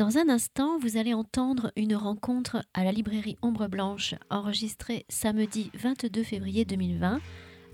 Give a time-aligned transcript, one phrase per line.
[0.00, 5.70] Dans un instant, vous allez entendre une rencontre à la librairie Ombre Blanche enregistrée samedi
[5.74, 7.20] 22 février 2020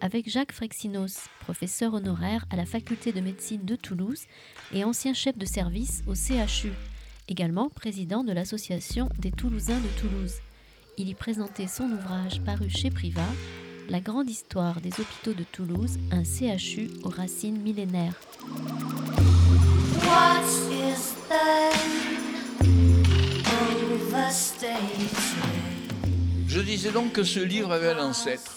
[0.01, 4.25] avec Jacques Frexinos, professeur honoraire à la faculté de médecine de Toulouse
[4.73, 6.73] et ancien chef de service au CHU,
[7.29, 10.41] également président de l'association des Toulousains de Toulouse.
[10.99, 13.23] Il y présentait son ouvrage paru chez Privat,
[13.89, 18.21] La grande histoire des hôpitaux de Toulouse, un CHU aux racines millénaires.
[26.57, 28.55] Je disais donc que ce livre avait un ancêtre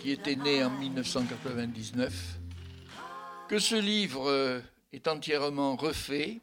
[0.00, 2.38] qui était né en 1999,
[3.48, 6.40] que ce livre est entièrement refait.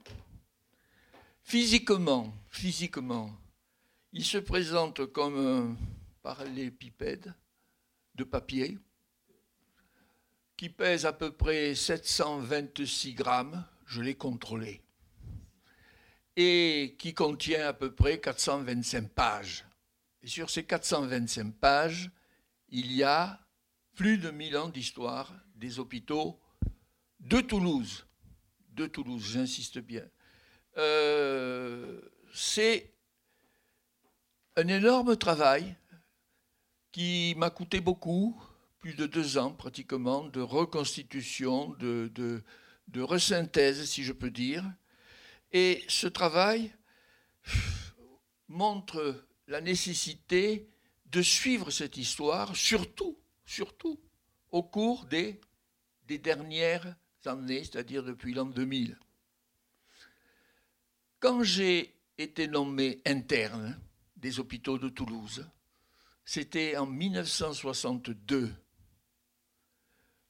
[1.44, 3.32] Physiquement, physiquement,
[4.12, 5.78] il se présente comme un
[6.22, 7.34] parallélépipède
[8.16, 8.80] de papier
[10.58, 14.82] qui pèse à peu près 726 grammes, je l'ai contrôlé,
[16.36, 19.66] et qui contient à peu près 425 pages.
[20.22, 22.12] Et sur ces 425 pages,
[22.70, 23.40] il y a
[23.96, 26.40] plus de 1000 ans d'histoire des hôpitaux
[27.20, 28.06] de Toulouse.
[28.70, 30.06] De Toulouse, j'insiste bien.
[30.78, 32.02] Euh,
[32.34, 32.94] c'est
[34.56, 35.76] un énorme travail
[36.92, 38.42] qui m'a coûté beaucoup,
[38.80, 42.44] plus de deux ans pratiquement, de reconstitution, de, de,
[42.88, 44.66] de resynthèse, si je peux dire.
[45.52, 46.74] Et ce travail
[48.48, 50.70] montre la nécessité
[51.06, 53.22] de suivre cette histoire, surtout
[53.52, 54.00] surtout
[54.50, 55.42] au cours des,
[56.08, 58.98] des dernières années, c'est-à-dire depuis l'an 2000.
[61.20, 63.80] Quand j'ai été nommé interne
[64.16, 65.48] des hôpitaux de Toulouse,
[66.24, 68.54] c'était en 1962.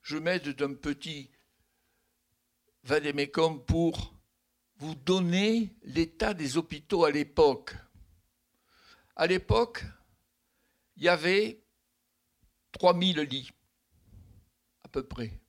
[0.01, 1.29] Je m'aide d'un petit
[2.83, 4.15] vadémécum pour
[4.81, 7.75] vous donner l'état des hôpitaux à l'époque.
[9.15, 9.83] À l'époque,
[10.95, 11.61] il y avait
[12.71, 13.51] 3000 lits,
[14.83, 15.39] à peu près.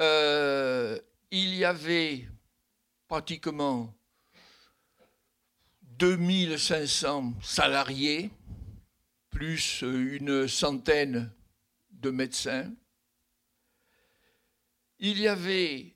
[0.00, 0.98] Euh,
[1.30, 2.28] il y avait
[3.06, 3.94] pratiquement
[5.82, 8.32] 2500 salariés,
[9.30, 11.32] plus une centaine
[11.92, 12.74] de médecins.
[14.98, 15.94] Il y avait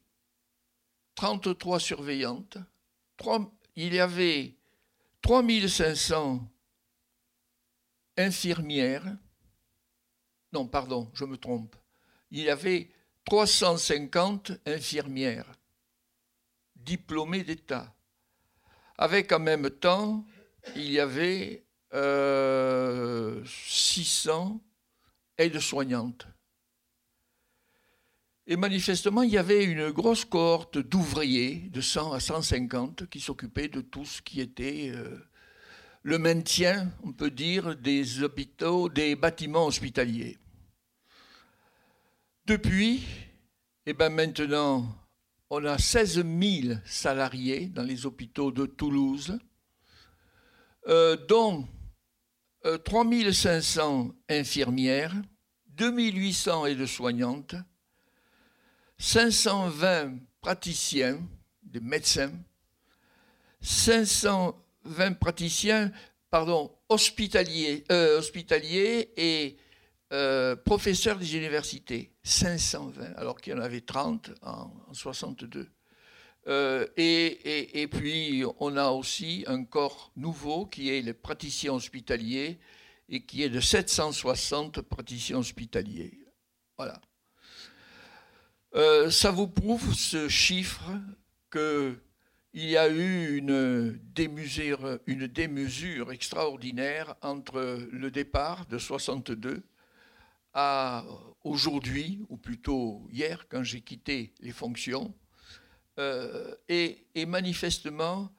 [1.16, 2.58] 33 surveillantes,
[3.74, 4.54] il y avait
[5.22, 6.48] 3500
[8.16, 9.16] infirmières,
[10.52, 11.74] non, pardon, je me trompe.
[12.30, 12.90] Il y avait
[13.24, 15.52] 350 infirmières
[16.76, 17.92] diplômées d'État,
[18.96, 20.24] avec en même temps,
[20.76, 23.44] il y avait 600 euh,
[25.38, 26.28] aides-soignantes.
[28.48, 33.66] Et manifestement, il y avait une grosse cohorte d'ouvriers, de 100 à 150, qui s'occupaient
[33.66, 35.18] de tout ce qui était euh,
[36.02, 40.38] le maintien, on peut dire, des hôpitaux, des bâtiments hospitaliers.
[42.44, 43.02] Depuis,
[43.84, 44.96] eh ben maintenant,
[45.50, 49.36] on a 16 000 salariés dans les hôpitaux de Toulouse,
[50.86, 51.66] euh, dont
[52.84, 55.14] 3 euh, 500 infirmières,
[55.66, 57.56] 2800 aides-soignantes,
[58.98, 61.20] 520 praticiens,
[61.62, 62.32] des médecins,
[63.60, 65.92] 520 praticiens,
[66.30, 69.56] pardon, hospitaliers, euh, hospitaliers et
[70.12, 75.68] euh, professeurs des universités, 520, alors qu'il y en avait 30 en, 62.
[76.48, 82.58] Euh, et, et, puis, on a aussi un corps nouveau qui est les praticiens hospitaliers
[83.08, 86.20] et qui est de 760 praticiens hospitaliers.
[86.76, 87.00] Voilà.
[88.76, 90.90] Euh, ça vous prouve ce chiffre
[91.50, 91.98] qu'il
[92.52, 99.62] y a eu une démesure, extraordinaire entre le départ de 62
[100.52, 101.06] à
[101.42, 105.14] aujourd'hui, ou plutôt hier, quand j'ai quitté les fonctions.
[105.98, 108.30] Euh, et, manifestement,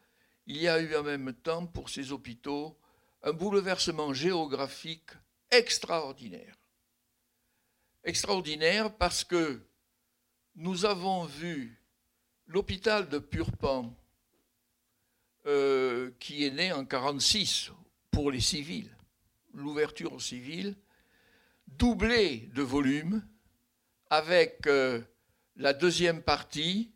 [0.46, 2.78] il y a eu en même temps pour ces hôpitaux
[3.24, 5.10] un bouleversement géographique
[5.50, 6.56] extraordinaire.
[8.04, 9.67] Extraordinaire parce que
[10.58, 11.80] nous avons vu
[12.48, 13.96] l'hôpital de Purpan,
[15.46, 17.72] euh, qui est né en 1946
[18.10, 18.90] pour les civils,
[19.54, 20.76] l'ouverture aux civils,
[21.68, 23.24] doublé de volume
[24.10, 25.00] avec euh,
[25.58, 26.92] la deuxième partie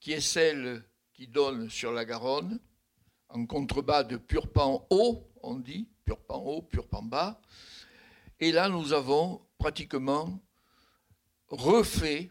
[0.00, 0.84] qui est celle
[1.14, 2.60] qui donne sur la Garonne,
[3.30, 7.40] en contrebas de Purpan haut, on dit, Purpan haut, Purpan bas.
[8.38, 10.38] Et là, nous avons pratiquement
[11.48, 12.30] refait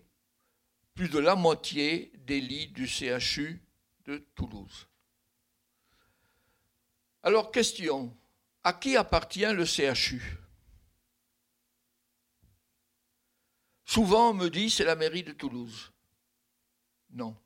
[0.98, 3.62] plus de la moitié des lits du CHU
[4.06, 4.88] de Toulouse.
[7.22, 8.18] Alors, question,
[8.64, 10.38] à qui appartient le CHU
[13.86, 15.94] Souvent, on me dit c'est la mairie de Toulouse.
[17.12, 17.38] Non.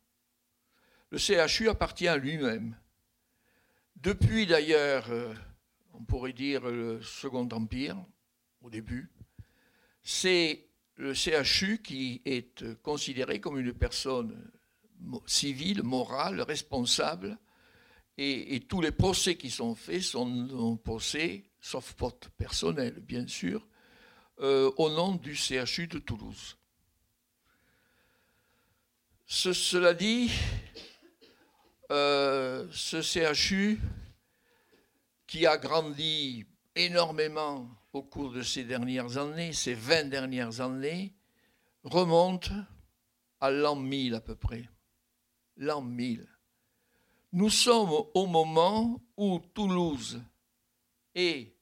[1.11, 2.77] Le CHU appartient à lui-même.
[3.97, 5.33] Depuis d'ailleurs, euh,
[5.93, 7.97] on pourrait dire le Second Empire,
[8.61, 9.11] au début,
[10.03, 10.70] c'est
[11.01, 14.51] le CHU qui est considéré comme une personne
[15.25, 17.39] civile, morale, responsable,
[18.19, 23.67] et, tous les procès qui sont faits sont procès, sauf porte personnel bien sûr,
[24.41, 26.55] euh, au nom du CHU de Toulouse.
[29.25, 30.29] cela dit,
[31.89, 33.79] euh, ce CHU
[35.25, 36.45] qui a grandi
[36.75, 41.13] énormément au cours de ces dernières années, ces 20 dernières années,
[41.83, 42.51] remonte
[43.39, 44.69] à l'an 1000 à peu près.
[45.57, 46.27] L'an 1000.
[47.33, 50.21] Nous sommes au moment où Toulouse
[51.15, 51.53] est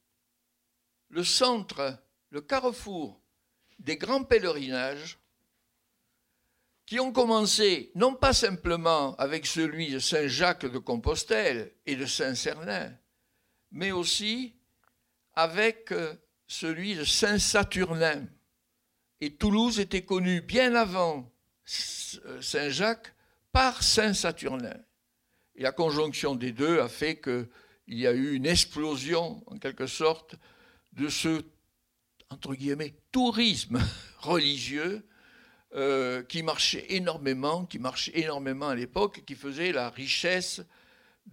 [1.10, 1.98] le centre,
[2.30, 3.20] le carrefour
[3.80, 5.18] des grands pèlerinages
[6.86, 12.92] qui ont commencé non pas simplement avec celui de Saint-Jacques de Compostelle et de Saint-Cernin,
[13.72, 14.59] mais aussi
[15.40, 16.14] avec euh,
[16.48, 18.28] celui de Saint-Saturnin.
[19.22, 21.32] Et Toulouse était connue bien avant
[21.66, 23.14] Saint-Jacques
[23.52, 24.78] par Saint-Saturnin.
[25.56, 27.48] Et la conjonction des deux a fait qu'il
[27.88, 30.36] y a eu une explosion, en quelque sorte,
[30.94, 31.42] de ce,
[33.12, 33.80] tourisme
[34.20, 35.08] religieux
[35.74, 40.62] euh, qui marchait énormément, qui marchait énormément à l'époque, qui faisait la richesse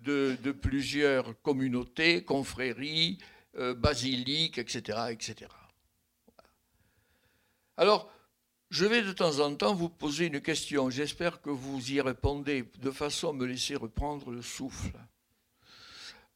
[0.02, 3.18] de, plusieurs communautés, confréries,
[3.58, 5.50] euh, basiliques, etc., etc.
[7.76, 8.10] Alors,
[8.70, 10.90] je vais de temps en temps vous poser une question.
[10.90, 14.98] J'espère que vous y répondez de façon à me laisser reprendre le souffle.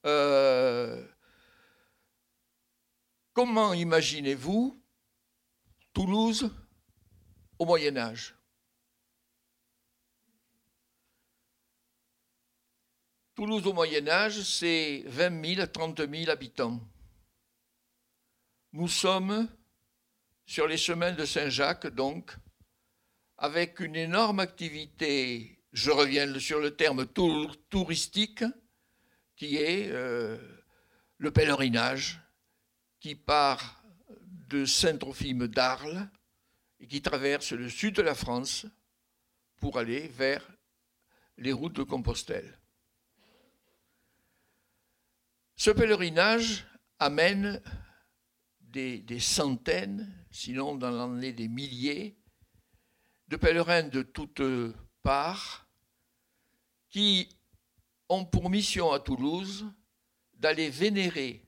[0.07, 1.05] Euh,
[3.33, 4.81] comment imaginez-vous
[5.93, 6.51] Toulouse
[7.59, 8.35] au Moyen Âge?
[13.35, 16.81] Toulouse au Moyen Âge, c'est 20 000 à 30 000 habitants.
[18.73, 19.49] Nous sommes
[20.47, 22.37] sur les chemins de Saint-Jacques, donc,
[23.37, 27.05] avec une énorme activité, je reviens sur le terme
[27.69, 28.45] touristique,
[29.35, 30.39] qui est euh,
[31.19, 32.21] le pèlerinage,
[33.01, 33.83] qui part
[34.49, 36.09] de Saint-Trophime d'Arles
[36.79, 38.67] et qui traverse le sud de la France
[39.57, 40.49] pour aller vers
[41.39, 42.59] les routes de Compostelle.
[45.57, 46.67] Ce pèlerinage
[46.99, 47.61] amène
[48.71, 52.17] des, centaines, sinon dans l'année des milliers,
[53.29, 54.43] de pèlerins de toutes
[55.03, 55.67] parts
[56.89, 57.29] qui
[58.09, 59.67] ont pour mission à Toulouse
[60.35, 61.47] d'aller vénérer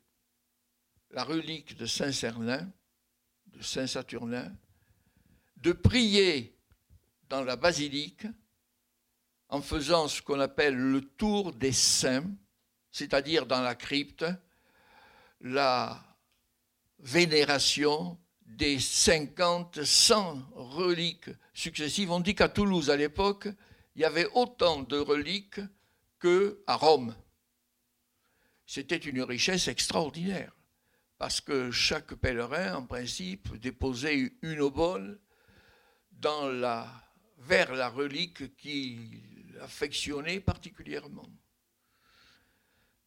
[1.10, 2.70] la relique de Saint-Cernin,
[3.46, 4.54] de Saint-Saturnin,
[5.56, 6.56] de prier
[7.28, 8.26] dans la basilique
[9.48, 12.30] en faisant ce qu'on appelle le tour des saints,
[12.90, 14.24] c'est-à-dire dans la crypte,
[15.40, 16.11] la
[17.02, 22.10] vénération des 50, 100 reliques successives.
[22.10, 23.48] On dit qu'à Toulouse, à l'époque,
[23.94, 25.60] il y avait autant de reliques
[26.20, 27.14] qu'à Rome.
[28.66, 30.54] C'était une richesse extraordinaire,
[31.18, 35.20] parce que chaque pèlerin, en principe, déposait une obole
[36.12, 36.48] dans
[37.38, 41.28] vers la relique qu'il affectionnait particulièrement.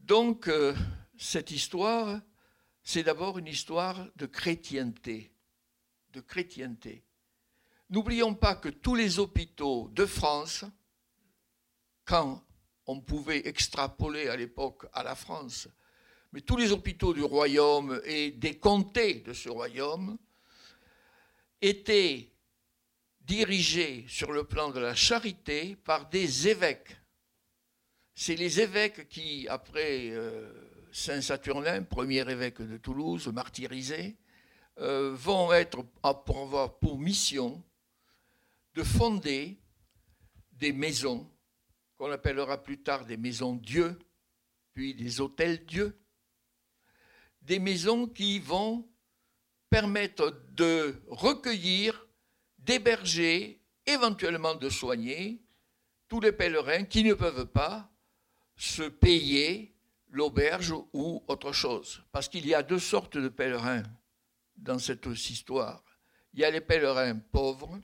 [0.02, 0.76] Donc, euh,
[1.18, 2.22] cette histoire,
[2.86, 5.32] c'est d'abord une histoire de chrétienté.
[7.90, 10.64] N'oublions pas que tous les hôpitaux de France,
[12.06, 12.42] quand
[12.86, 15.68] on pouvait extrapoler à l'époque à la France,
[16.32, 20.18] mais tous les hôpitaux du royaume et des comtés de ce royaume
[21.62, 22.32] étaient
[23.22, 26.96] dirigés sur le plan de la charité par des évêques
[28.16, 30.50] c'est les évêques qui, après euh,
[30.98, 34.16] Saint Saturnin, premier évêque de Toulouse, martyrisé,
[34.80, 37.62] euh, vont être avoir pour mission
[38.76, 39.60] de fonder
[40.54, 41.30] des maisons
[41.98, 44.00] qu'on appellera plus tard des maisons Dieu,
[44.74, 46.00] puis des hôtels Dieu,
[47.42, 48.88] des maisons qui vont
[49.70, 52.08] permettre de recueillir,
[52.58, 55.44] d'héberger, éventuellement de soigner
[56.08, 57.92] tous les pèlerins qui ne peuvent pas
[58.56, 59.75] se payer
[60.16, 62.02] l'auberge ou autre chose.
[62.14, 63.84] Parce qu'il y a deux sortes de pèlerins
[64.56, 65.84] dans cette histoire.
[66.34, 67.78] Il y a les pèlerins pauvres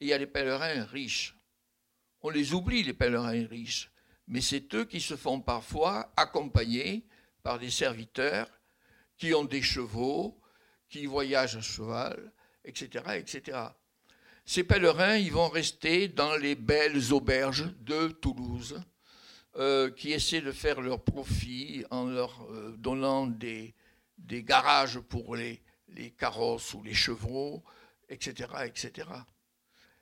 [0.00, 1.36] et il y a les pèlerins riches.
[2.22, 3.92] On les oublie, les pèlerins riches,
[4.26, 7.06] mais c'est eux qui se font parfois accompagner
[7.44, 8.48] par des serviteurs
[9.16, 10.40] qui ont des chevaux,
[10.88, 12.32] qui voyagent à cheval,
[12.64, 13.58] etc., etc.
[14.44, 18.82] Ces pèlerins, ils vont rester dans les belles auberges de Toulouse,
[19.56, 23.74] euh, qui essaient de faire leur profit en leur euh, donnant des,
[24.16, 27.62] des, garages pour les, les, carrosses ou les chevaux,
[28.08, 29.08] etc., etc.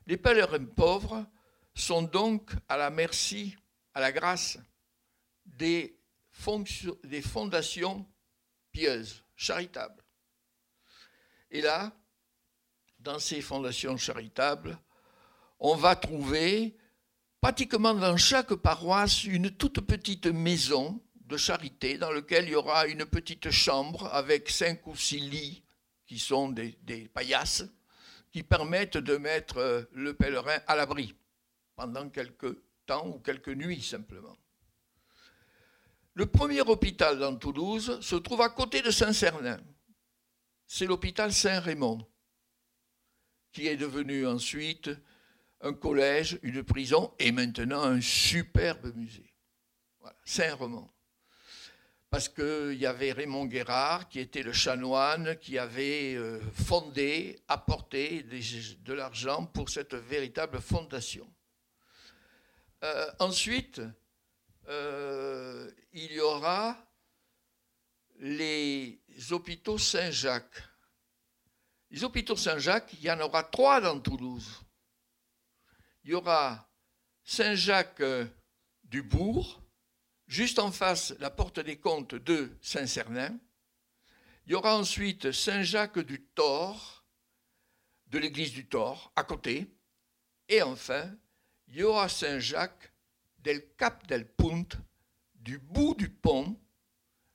[0.06, 1.26] Les pèlerins pauvres
[1.74, 3.56] sont donc à la merci,
[3.94, 4.56] à la grâce
[5.44, 5.98] des,
[7.04, 8.06] des fondations
[8.70, 10.04] pieuses, charitables.
[11.50, 11.92] Et là,
[13.00, 14.78] dans ces fondations charitables,
[15.58, 16.76] on va trouver
[17.40, 22.86] pratiquement dans chaque paroisse une toute petite maison de charité dans laquelle il y aura
[22.86, 25.62] une petite chambre avec cinq ou six lits
[26.06, 26.72] qui sont des,
[27.14, 27.64] paillasses
[28.32, 31.14] qui permettent de mettre euh, le pèlerin à l'abri
[31.74, 32.56] pendant quelques
[32.86, 34.36] temps ou quelques nuits simplement.
[36.14, 39.60] Le premier hôpital dans Toulouse se trouve à côté de Saint-Cernin.
[40.66, 42.06] C'est l'hôpital Saint-Raymond
[43.52, 44.90] qui est devenu ensuite
[45.60, 49.32] un collège, une prison et maintenant un superbe musée.
[50.00, 50.92] Voilà, Saint-Roman.
[52.08, 58.24] Parce qu'il y avait Raymond Guérard, qui était le chanoine, qui avait euh, fondé, apporté
[58.24, 61.28] de l'argent pour cette véritable fondation.
[62.82, 63.80] Euh, ensuite,
[64.68, 66.76] euh, il y aura
[68.18, 69.00] les
[69.30, 70.70] hôpitaux Saint-Jacques
[71.90, 74.60] les hôpitaux Saint-Jacques, il y en aura trois dans Toulouse.
[76.10, 76.68] Il y aura
[77.22, 78.26] Saint-Jacques euh,
[78.82, 79.62] du Bourg,
[80.26, 83.38] juste en face la porte des comptes de Saint-Cernin.
[84.44, 87.04] Il y aura ensuite Saint-Jacques du Thor,
[88.08, 89.68] de l'église du Thor, à côté.
[90.48, 91.14] Et enfin,
[91.68, 92.92] il y aura Saint-Jacques
[93.38, 94.66] del Cap del Punt,
[95.36, 96.60] du bout du pont,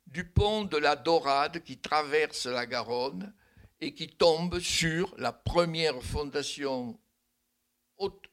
[0.05, 3.33] du pont de la Dorade qui traverse la Garonne,
[3.79, 6.99] et qui tombe sur la première fondation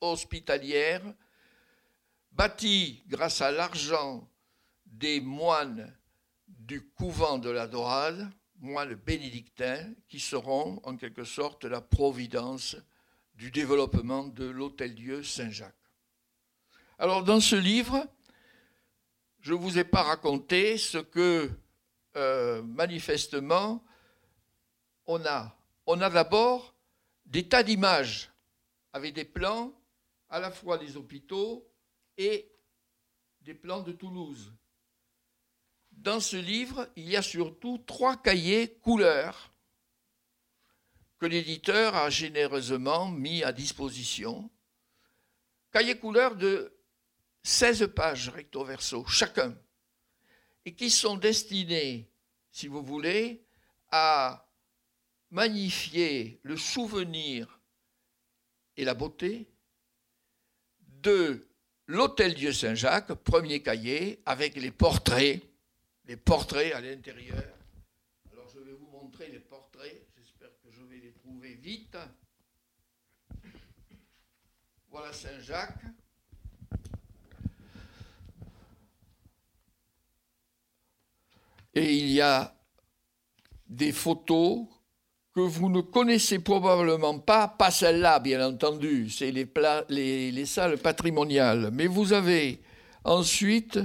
[0.01, 1.03] hospitalière
[2.33, 4.29] bâtie grâce à l'argent
[4.87, 5.95] des moines
[6.47, 12.77] du couvent de la Dorade, moines bénédictins, qui seront en quelque sorte la providence
[13.35, 15.75] du développement de l'Hôtel-Dieu Saint-Jacques.
[16.99, 18.07] Alors dans ce livre,
[19.41, 21.51] je ne vous ai pas raconté ce que
[22.17, 23.83] euh, manifestement
[25.07, 26.75] on a, on a d'abord
[27.27, 28.32] des tas d'images
[28.93, 29.73] avec des plans
[30.29, 31.69] à la fois des hôpitaux
[32.17, 32.51] et
[33.41, 34.53] des plans de Toulouse.
[35.93, 39.53] Dans ce livre, il y a surtout trois cahiers couleurs
[41.19, 44.51] que l'éditeur a généreusement mis à disposition.
[45.71, 46.77] Cahiers couleurs de
[47.45, 49.57] 16 pages recto verso chacun,
[50.65, 52.11] et qui sont destinés,
[52.51, 53.45] si vous voulez,
[53.91, 54.49] à
[55.31, 57.61] magnifier le souvenir
[58.77, 59.49] et la beauté
[61.03, 61.47] de
[61.87, 65.43] l'Hôtel Dieu Saint-Jacques, premier cahier, avec les portraits,
[66.07, 67.45] les portraits à l'intérieur.
[68.33, 71.97] Alors je vais vous montrer les portraits, j'espère que je vais les trouver vite.
[74.91, 75.85] Voilà Saint-Jacques.
[81.75, 82.55] Et il y a
[83.67, 84.67] des photos
[85.35, 89.49] que vous ne connaissez probablement pas, pas celle-là bien entendu, c'est les,
[90.31, 92.61] les, salles patrimoniales, mais vous avez
[93.05, 93.81] ensuite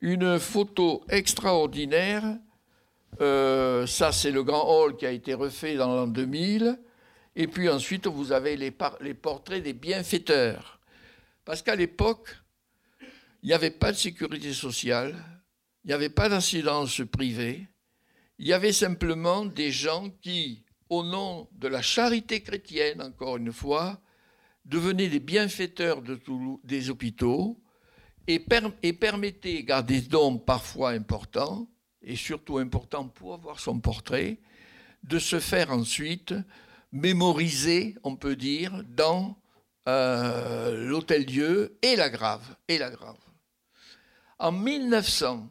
[0.00, 2.24] une photo extraordinaire,
[3.20, 6.78] euh, ça c'est le grand hall qui a été refait dans l'an 2000,
[7.36, 10.80] et puis ensuite vous avez les, les portraits des bienfaiteurs,
[11.44, 12.34] parce qu'à l'époque,
[13.42, 15.14] il n'y avait pas de sécurité sociale,
[15.84, 17.68] il n'y avait pas d'assurance privée,
[18.38, 23.52] il y avait simplement des gens qui au nom de la charité chrétienne, encore une
[23.52, 24.00] fois,
[24.64, 26.18] devenez des bienfaiteurs de
[26.64, 27.58] des hôpitaux
[28.26, 28.44] et,
[28.82, 31.68] et permettez, gar des dons parfois importants,
[32.02, 34.38] et surtout importants pour avoir son portrait,
[35.02, 36.34] de se faire ensuite
[36.92, 39.38] mémoriser, on peut dire, dans
[39.88, 42.56] euh, l'Hôtel Dieu et la Grave.
[42.68, 43.16] Et la Grave.
[44.38, 45.48] En 1900,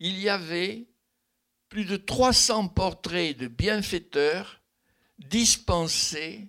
[0.00, 0.86] il y avait
[1.68, 4.60] plus de 300 portraits de bienfaiteurs
[5.18, 6.48] dispensés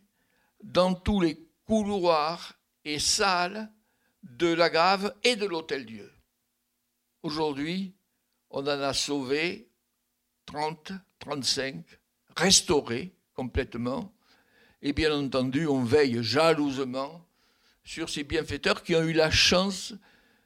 [0.64, 2.54] dans tous les couloirs
[2.86, 3.70] et salles
[4.24, 6.12] de la Grave et de l'Hôtel Dieu.
[7.24, 7.94] Aujourd'hui,
[8.50, 9.70] on en a sauvé
[10.46, 11.84] 30, 35,
[12.36, 14.14] restaurés complètement,
[14.82, 17.26] Et bien entendu, on veille jalousement
[17.84, 19.94] sur ces bienfaiteurs qui ont eu la chance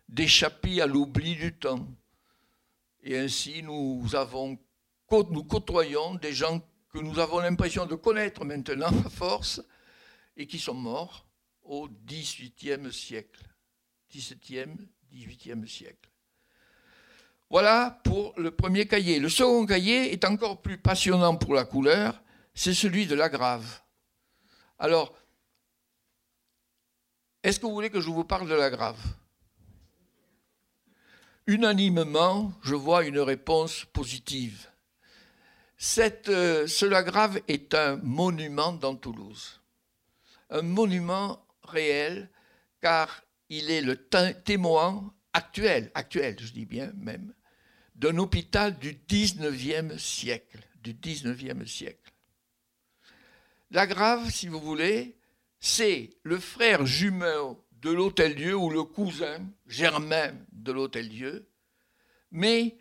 [0.09, 1.87] d'échapper à l'oubli du temps.
[3.03, 4.57] Et ainsi, nous, avons,
[5.11, 9.61] nous côtoyons des gens que nous avons l'impression de connaître maintenant à force
[10.37, 11.27] et qui sont morts
[11.63, 13.43] au XVIIIe siècle.
[14.09, 14.77] XVIIe,
[15.11, 16.09] XVIIIe siècle.
[17.49, 19.19] Voilà pour le premier cahier.
[19.19, 22.21] Le second cahier est encore plus passionnant pour la couleur,
[22.53, 23.81] c'est celui de la grave.
[24.79, 25.13] Alors,
[27.43, 28.99] est-ce que vous voulez que je vous parle de la grave?
[31.45, 34.67] Unanimement, je vois une réponse positive.
[35.77, 39.59] Cette, euh, ce Lagrave est un monument dans Toulouse.
[40.49, 42.29] Un monument réel,
[42.81, 43.97] car il est le
[44.45, 47.33] témoin actuel, actuel, je dis bien même,
[47.95, 50.59] d'un hôpital du 19e siècle.
[50.81, 52.11] Du 19e siècle.
[53.71, 55.17] La Grave, si vous voulez,
[55.59, 61.49] c'est le frère jumeau de l'Hôtel-Dieu ou le cousin germain de l'Hôtel-Dieu,
[62.31, 62.77] mais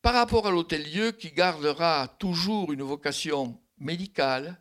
[0.00, 4.58] par rapport à l'Hôtel-Dieu qui gardera toujours une vocation médicale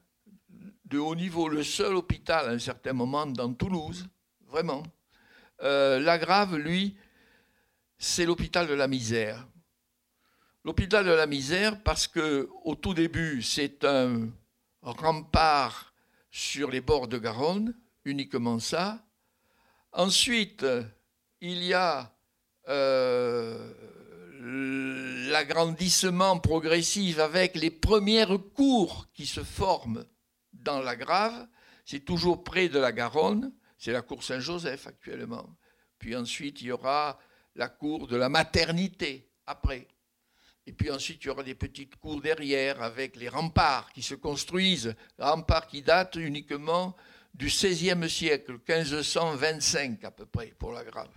[0.86, 4.08] de haut niveau, le seul hôpital à un certain moment dans Toulouse,
[4.48, 4.84] vraiment.
[5.64, 6.00] Euh,
[6.58, 6.98] lui,
[7.98, 9.48] c'est l'hôpital de la misère.
[10.66, 14.30] L'hôpital de la misère parce que au tout début, c'est un
[14.82, 15.94] rempart
[16.30, 19.07] sur les bords de Garonne, uniquement ça.
[19.98, 20.64] Ensuite,
[21.42, 22.16] il y a
[22.70, 23.74] euh,
[25.32, 30.06] l'agrandissement progressif avec les premières cours qui se forment
[30.54, 31.48] dans la Grave.
[31.84, 35.58] C'est toujours près de la Garonne, c'est la cour Saint-Joseph actuellement.
[35.98, 37.18] Puis ensuite, il y aura
[37.56, 39.88] la cour de la maternité après.
[40.68, 44.14] Et puis ensuite, il y aura des petites cours derrière avec les remparts qui se
[44.14, 46.96] construisent, remparts qui datent uniquement
[47.38, 51.10] du XVIe siècle, 1525 à peu près, pour la Grave.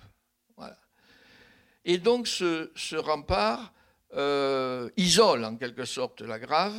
[1.84, 3.72] Et donc ce, rempart
[4.12, 6.76] euh, isole en quelque sorte la Grave.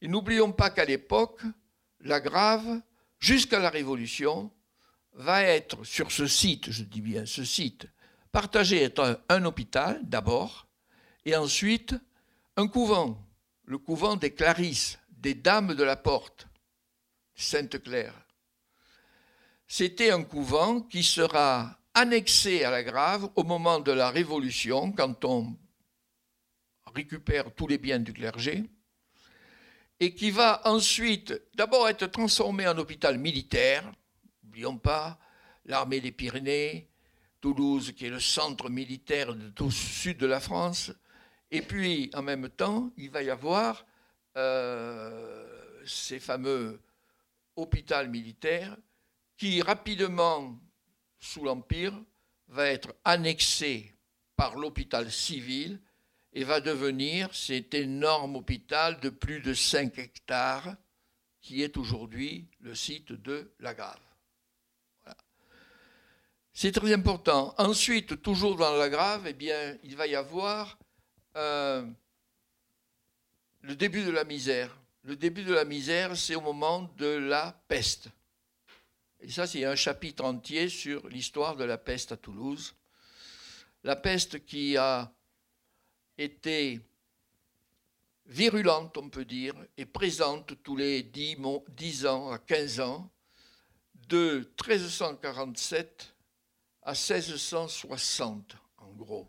[0.00, 1.42] Et n'oublions pas qu'à l'époque,
[2.00, 2.80] la Grave,
[3.18, 4.50] jusqu'à la Révolution,
[5.12, 7.86] va être sur ce site, je dis bien ce site,
[8.30, 10.68] partagé entre un hôpital d'abord,
[11.24, 11.94] et ensuite
[12.56, 13.18] un couvent,
[13.64, 16.46] le couvent des Clarisses, des Dames de la Porte,
[17.34, 18.14] Sainte-Claire.
[19.72, 25.24] C'était un couvent qui sera annexé à la Grave au moment de la Révolution, quand
[25.24, 25.56] on
[26.92, 28.64] récupère tous les biens du clergé,
[30.00, 33.88] et qui va ensuite d'abord être transformé en hôpital militaire.
[34.42, 35.20] N'oublions pas
[35.66, 36.88] l'armée des Pyrénées,
[37.40, 40.90] Toulouse, qui est le centre militaire de sud de la France,
[41.52, 43.86] et puis, en même temps, il va y avoir
[44.36, 45.46] euh,
[45.86, 46.80] ces fameux
[47.54, 48.76] hôpitaux militaires
[49.40, 50.60] qui, rapidement,
[51.18, 51.98] sous l'Empire,
[52.48, 53.94] va être annexé
[54.36, 55.80] par l'hôpital civil
[56.34, 60.76] et va devenir cet énorme hôpital de plus de 5 hectares
[61.40, 63.98] qui est aujourd'hui le site de la Grave.
[66.52, 67.54] C'est très important.
[67.56, 70.78] Ensuite, toujours dans la Grave, eh bien, il va y avoir
[71.36, 71.86] euh,
[73.62, 74.76] le début de la misère.
[75.02, 78.10] Le début de la misère, c'est au moment de la peste.
[79.22, 82.74] Et ça, c'est un chapitre entier sur l'histoire de la peste à Toulouse.
[83.84, 85.12] La peste qui a
[86.16, 86.80] été
[88.26, 91.36] virulente, on peut dire, et présente tous les 10,
[91.68, 93.10] 10 ans à 15 ans,
[94.08, 96.14] de 1347
[96.82, 99.28] à 1660, en gros.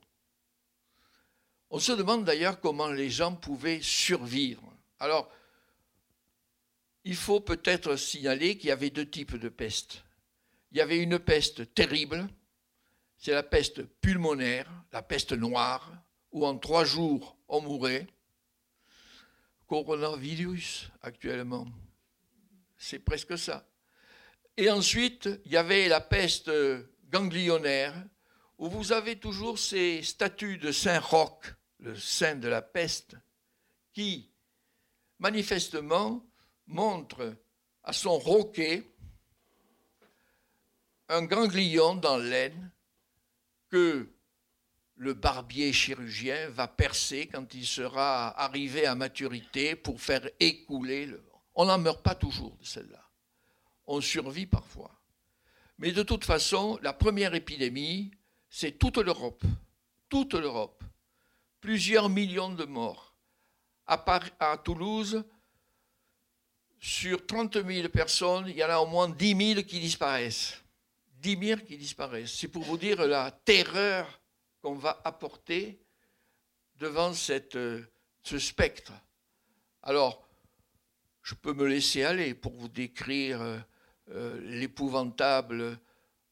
[1.69, 4.63] On se demande d'ailleurs comment les gens pouvaient survivre.
[4.99, 5.29] Alors,
[7.03, 10.03] il faut peut-être signaler qu'il y avait deux types de peste.
[10.71, 12.27] Il y avait une peste terrible,
[13.17, 15.91] c'est la peste pulmonaire, la peste noire,
[16.31, 18.07] où en trois jours on mourait.
[19.67, 21.67] Coronavirus actuellement,
[22.77, 23.67] c'est presque ça.
[24.57, 26.51] Et ensuite, il y avait la peste
[27.09, 28.05] ganglionnaire,
[28.57, 33.15] où vous avez toujours ces statues de Saint-Roch le sein de la peste,
[33.93, 34.31] qui
[35.19, 36.25] manifestement
[36.67, 37.35] montre
[37.83, 38.87] à son roquet
[41.09, 42.71] un ganglion dans l'aine
[43.69, 44.09] que
[44.95, 51.23] le barbier chirurgien va percer quand il sera arrivé à maturité pour faire écouler le...
[51.55, 53.03] On n'en meurt pas toujours de celle-là.
[53.87, 54.91] On survit parfois.
[55.79, 58.11] Mais de toute façon, la première épidémie,
[58.49, 59.43] c'est toute l'Europe.
[60.07, 60.81] Toute l'Europe
[61.61, 63.15] plusieurs millions de morts.
[63.87, 65.23] À, Toulouse,
[66.81, 70.59] sur 30 000 personnes, il y en a au moins 10 000 qui disparaissent.
[71.19, 72.33] 10 000 qui disparaissent.
[72.33, 74.19] C'est pour vous dire la terreur
[74.61, 75.79] qu'on va apporter
[76.79, 77.83] devant cette, euh,
[78.23, 78.91] ce spectre.
[79.83, 80.27] Alors,
[81.21, 83.59] je peux me laisser aller pour vous décrire euh,
[84.09, 85.79] euh, l'épouvantable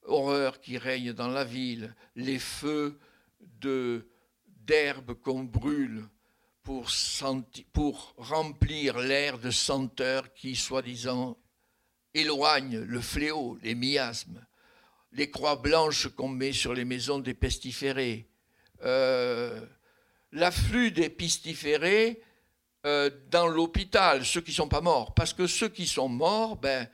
[0.01, 2.99] horreur qui règne dans la ville, les feux
[3.39, 6.07] d'herbe qu'on brûle
[7.73, 11.37] pour, remplir l'air de senteurs qui, soi-disant,
[12.13, 14.45] éloignent le fléau, les miasmes,
[15.11, 18.27] les croix blanches qu'on met sur les maisons des pestiférés,
[18.83, 19.65] euh,
[20.31, 22.21] l'afflux des pestiférés
[22.85, 25.13] euh, dans l'hôpital, ceux qui ne sont pas morts.
[25.13, 26.87] Parce que ceux qui sont morts, ben,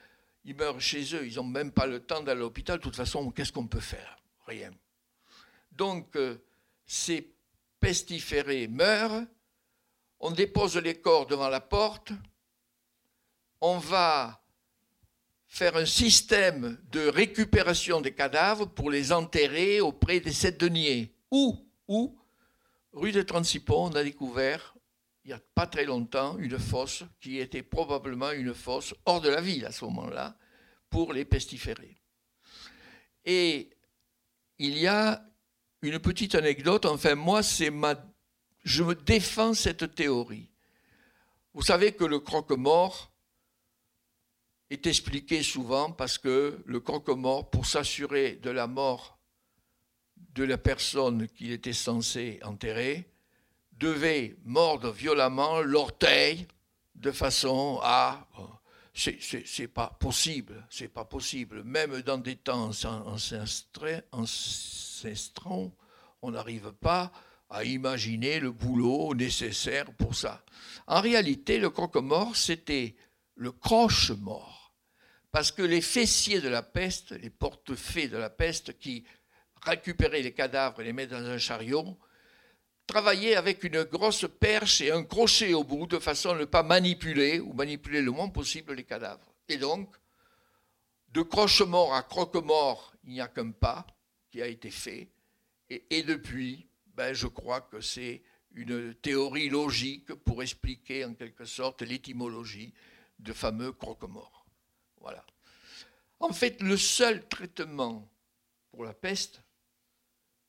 [0.45, 2.77] ils meurent chez eux, ils n'ont même pas le temps d'aller à l'hôpital.
[2.77, 4.17] De toute façon, qu'est-ce qu'on peut faire?
[4.47, 4.71] Rien.
[5.73, 6.37] Donc, euh,
[6.85, 7.33] ces
[7.79, 9.25] pestiférés meurent,
[10.25, 12.11] on dépose les corps devant la porte,
[13.61, 14.43] on va
[15.47, 21.13] faire un système de récupération des cadavres pour les enterrer auprès des sept deniers.
[21.29, 22.17] Où Où
[22.91, 24.75] Rue des 36 Ponts, on a découvert,
[25.23, 29.29] il n'y a pas très longtemps, une fosse qui était probablement une fosse hors de
[29.29, 30.35] la ville à ce moment-là,
[30.89, 32.01] pour les pestiférés.
[33.25, 33.69] Et
[34.57, 35.23] il y a
[35.83, 37.93] une petite anecdote, enfin moi, c'est ma...
[38.65, 40.49] je me défends cette théorie.
[41.53, 43.11] Vous savez que le croque-mort
[44.71, 49.17] est expliqué souvent parce que le croque-mort, pour s'assurer de la mort
[50.33, 53.07] de la personne qu'il était censé enterrer
[53.73, 56.47] devait mordre violemment l'orteil
[56.95, 58.27] de façon à
[58.93, 61.63] c'est pas possible, c'est pas possible.
[61.63, 62.71] Même dans des temps
[64.13, 65.71] ancestraux,
[66.21, 67.11] on n'arrive pas
[67.49, 70.43] à imaginer le boulot nécessaire pour ça.
[70.87, 72.95] En réalité, le croque-mort, c'était
[73.35, 74.73] le croche-mort.
[75.31, 79.03] Parce que les fessiers de la peste, les porte-fées de la peste qui
[79.65, 81.97] récupérer les cadavres et les mettre dans un chariot,
[82.87, 86.63] travailler avec une grosse perche et un crochet au bout de façon à ne pas
[86.63, 89.33] manipuler ou manipuler le moins possible les cadavres.
[89.49, 89.93] Et donc,
[91.09, 93.85] de croche-mort à croque-mort, il n'y a qu'un pas
[94.31, 95.09] qui a été fait.
[95.69, 101.81] Et, depuis, ben, je crois que c'est une théorie logique pour expliquer en quelque sorte
[101.81, 102.73] l'étymologie
[103.19, 104.45] de fameux croque-mort.
[105.01, 105.25] Voilà.
[106.19, 108.09] En fait, le seul traitement
[108.71, 109.41] pour la peste,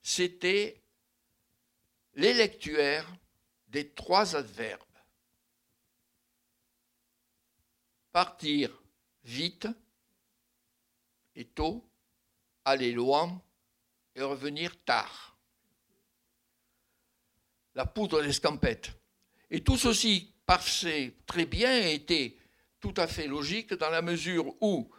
[0.03, 0.81] c'était
[2.15, 3.13] l'électuaire
[3.67, 4.83] des trois adverbes.
[8.13, 8.71] Partir
[9.25, 9.69] vite
[11.35, 11.85] et tôt,
[12.65, 13.43] aller loin
[14.15, 15.36] et revenir tard.
[17.77, 18.91] La poudre d'escampette.
[19.51, 22.37] Et tout ceci passait très bien et était
[22.81, 24.91] tout à fait logique dans la mesure où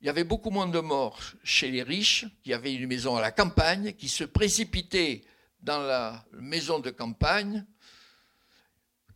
[0.00, 3.20] il y avait beaucoup moins de morts chez les riches, qui avaient une maison à
[3.20, 5.22] la campagne, qui se précipitaient
[5.60, 7.64] dans la maison de campagne,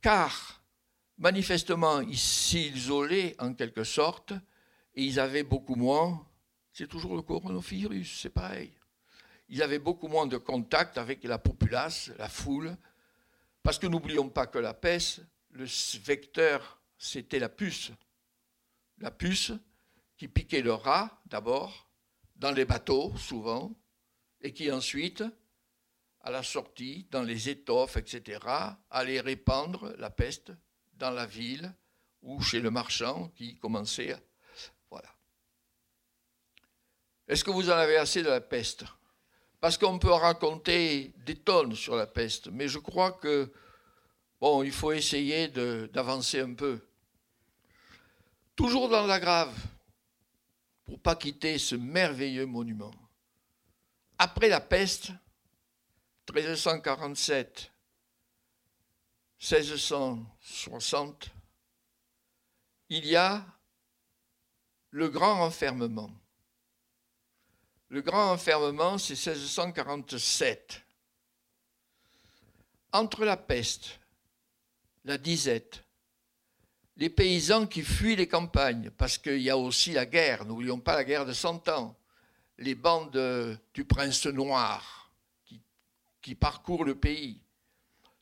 [0.00, 0.62] car
[1.18, 4.32] manifestement ils s'isolaient en quelque sorte,
[4.94, 6.26] et ils avaient beaucoup moins,
[6.72, 8.72] c'est toujours le coronavirus, c'est pareil,
[9.48, 12.76] ils avaient beaucoup moins de contact avec la populace, la foule,
[13.68, 15.66] parce que n'oublions pas que la peste, le
[16.02, 17.90] vecteur, c'était la puce.
[18.96, 19.52] La puce,
[20.16, 21.90] qui piquaient le rat d'abord,
[22.36, 23.78] dans les bateaux souvent,
[24.40, 25.22] et qui ensuite,
[26.22, 28.40] à la sortie, dans les étoffes, etc.,
[28.88, 30.50] allaient répandre la peste
[30.94, 31.70] dans la ville
[32.22, 34.16] ou chez le marchand qui commençait.
[34.88, 35.14] Voilà.
[37.26, 38.86] Est-ce que vous en avez assez de la peste?
[39.60, 43.52] Parce qu'on peut raconter des tonnes sur la peste, mais je crois que,
[44.40, 46.80] bon, il faut essayer d'avancer un peu.
[48.54, 49.54] Toujours dans la grave,
[50.84, 52.94] pour pas quitter ce merveilleux monument.
[54.18, 55.10] Après la peste,
[56.32, 57.72] 1347,
[59.40, 61.30] 1660,
[62.90, 63.44] il y a
[64.90, 66.10] le grand enfermement.
[67.90, 70.82] Le grand enfermement, c'est 1647.
[72.92, 73.98] Entre la peste,
[75.04, 75.84] la disette,
[76.96, 80.96] les paysans qui fuient les campagnes, parce qu'il y a aussi la guerre, n'oublions pas
[80.96, 81.96] la guerre de Cent Ans,
[82.58, 85.12] les bandes du prince noir
[85.44, 85.62] qui,
[86.20, 87.40] qui parcourent le pays.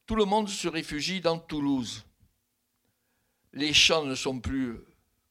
[0.05, 2.05] Tout le monde se réfugie dans Toulouse.
[3.53, 4.79] Les champs ne sont plus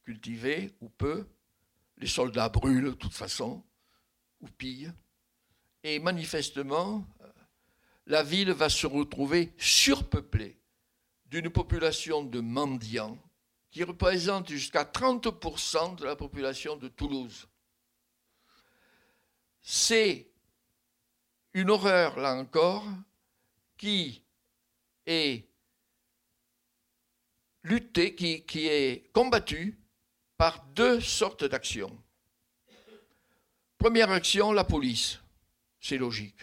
[0.04, 1.26] cultivés, ou peu.
[1.98, 3.62] Les soldats brûlent de toute façon,
[5.82, 7.06] Et manifestement,
[8.06, 10.58] la ville va se retrouver surpeuplée
[11.26, 13.18] d'une population de mendiants
[13.70, 17.46] qui représente jusqu'à 30% de la population de Toulouse.
[19.60, 20.30] C'est
[21.52, 22.84] une horreur, là encore,
[23.76, 24.22] qui
[25.04, 25.44] est
[27.64, 29.78] luttée, qui est combattue
[30.36, 31.96] par deux sortes d'actions.
[33.78, 35.20] Première action, la police.
[35.80, 36.40] C'est logique.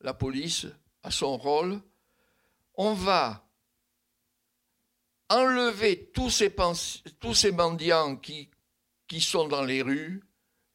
[0.00, 0.66] La police
[1.02, 1.80] a son rôle.
[2.74, 3.46] On va
[5.28, 8.50] enlever tous ces, mendiants qui,
[9.06, 10.22] qui sont dans les rues,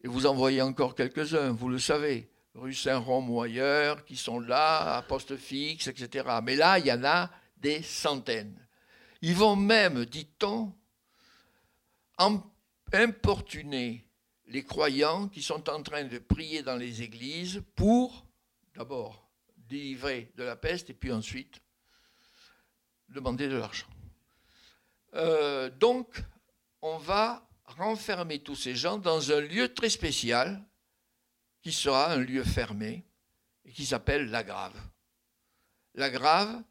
[0.04, 4.40] et vous en voyez encore quelques-uns, vous le savez, rue Saint-Rome ou ailleurs, qui sont
[4.40, 6.28] là, à poste fixe, etc.
[6.44, 8.68] Mais là, il y en a des centaines.
[9.22, 10.74] Ils vont même, dit-on,
[12.94, 14.07] importuner
[14.48, 18.26] les croyants qui sont en train de prier dans les églises pour,
[18.76, 21.62] d'abord, délivrer de la peste et puis ensuite
[23.10, 23.88] demander de l'argent.
[25.16, 26.22] Euh, donc,
[26.82, 30.64] on va renfermer tous ces gens dans un lieu très spécial
[31.62, 33.06] qui sera un lieu fermé
[33.66, 34.80] et qui s'appelle la Grave.
[35.96, 36.62] La Grave,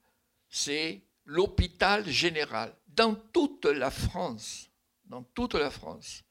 [0.49, 4.71] c'est l'hôpital général dans toute la France.
[5.05, 6.25] Dans toute la France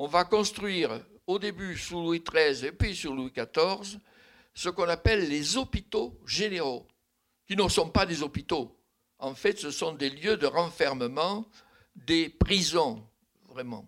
[0.00, 4.00] on va construire au début sous Louis XIII et puis sous Louis XIV
[4.54, 6.88] ce qu'on appelle les hôpitaux généraux,
[7.46, 8.74] qui ne sont pas des hôpitaux.
[9.18, 11.46] En fait, ce sont des lieux de renfermement,
[11.94, 13.06] des prisons,
[13.50, 13.86] vraiment,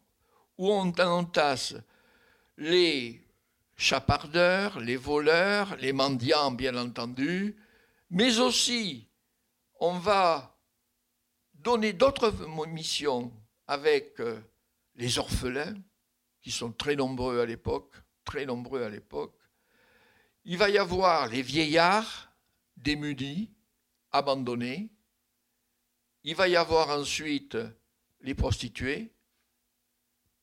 [0.58, 1.76] où on entasse
[2.58, 3.26] les
[3.74, 7.56] chapardeurs, les voleurs, les mendiants, bien entendu,
[8.10, 9.08] mais aussi
[9.80, 10.58] on va
[11.54, 12.34] donner d'autres
[12.66, 13.32] missions
[13.66, 14.38] avec euh,
[14.96, 15.74] les orphelins,
[16.42, 19.38] qui sont très nombreux à l'époque, très nombreux à l'époque.
[20.44, 22.32] Il va y avoir les vieillards
[22.76, 23.48] démunis,
[24.10, 24.90] abandonnés.
[26.24, 27.56] Il va y avoir ensuite
[28.20, 29.12] les prostituées,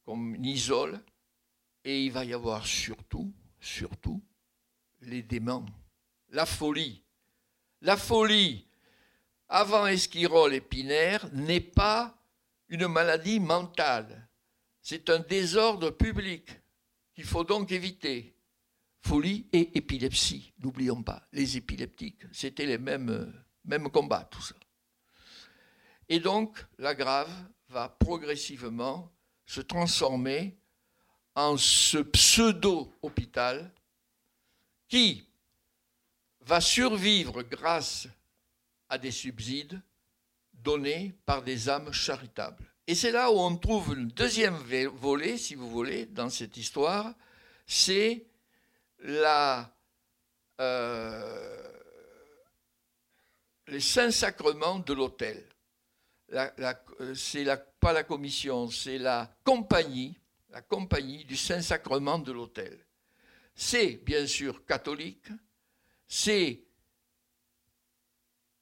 [0.03, 1.01] comme Nisole.
[1.83, 4.21] Et il va y avoir surtout, surtout,
[5.01, 5.65] les démons,
[6.29, 7.03] la folie.
[7.81, 8.67] La folie,
[9.47, 12.17] avant Esquirol et Pinaire, n'est pas
[12.67, 14.28] une maladie mentale
[14.89, 16.49] c'est un désordre public
[17.13, 18.35] qu'il faut donc éviter.
[19.01, 21.27] Folie et épilepsie, n'oublions pas.
[21.31, 23.31] Les épileptiques, c'était les mêmes,
[23.93, 24.55] combats, tout ça.
[26.07, 27.29] Et donc, la grave
[27.67, 29.11] va progressivement
[29.45, 30.57] se transformer
[31.35, 33.71] en ce pseudo-hôpital
[34.87, 35.23] qui
[36.41, 38.07] va survivre grâce
[38.89, 39.79] à des subsides
[40.51, 42.68] donnés par des âmes charitables.
[42.89, 44.55] Et c'est là où on trouve le deuxième
[44.95, 47.13] volet, si vous voulez, dans cette histoire,
[47.67, 48.25] c'est
[49.01, 49.71] la,
[50.59, 51.71] euh,
[53.67, 55.45] les saints sacrements de l'autel.
[57.13, 57.45] c'est
[57.79, 60.17] pas la commission, c'est la compagnie,
[60.49, 62.75] la compagnie du Saint-Sacrement de l'autel.
[63.53, 65.27] C'est bien sûr catholique,
[66.07, 66.63] c'est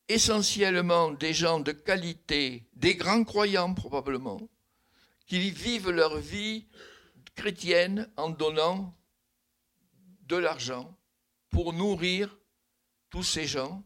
[0.09, 4.39] essentiellement des gens de qualité, des grands croyants probablement,
[5.25, 6.65] qui vivent leur vie
[7.35, 8.95] chrétienne en donnant
[10.27, 10.95] de l'argent
[11.49, 12.37] pour nourrir
[13.09, 13.83] tous ces gens.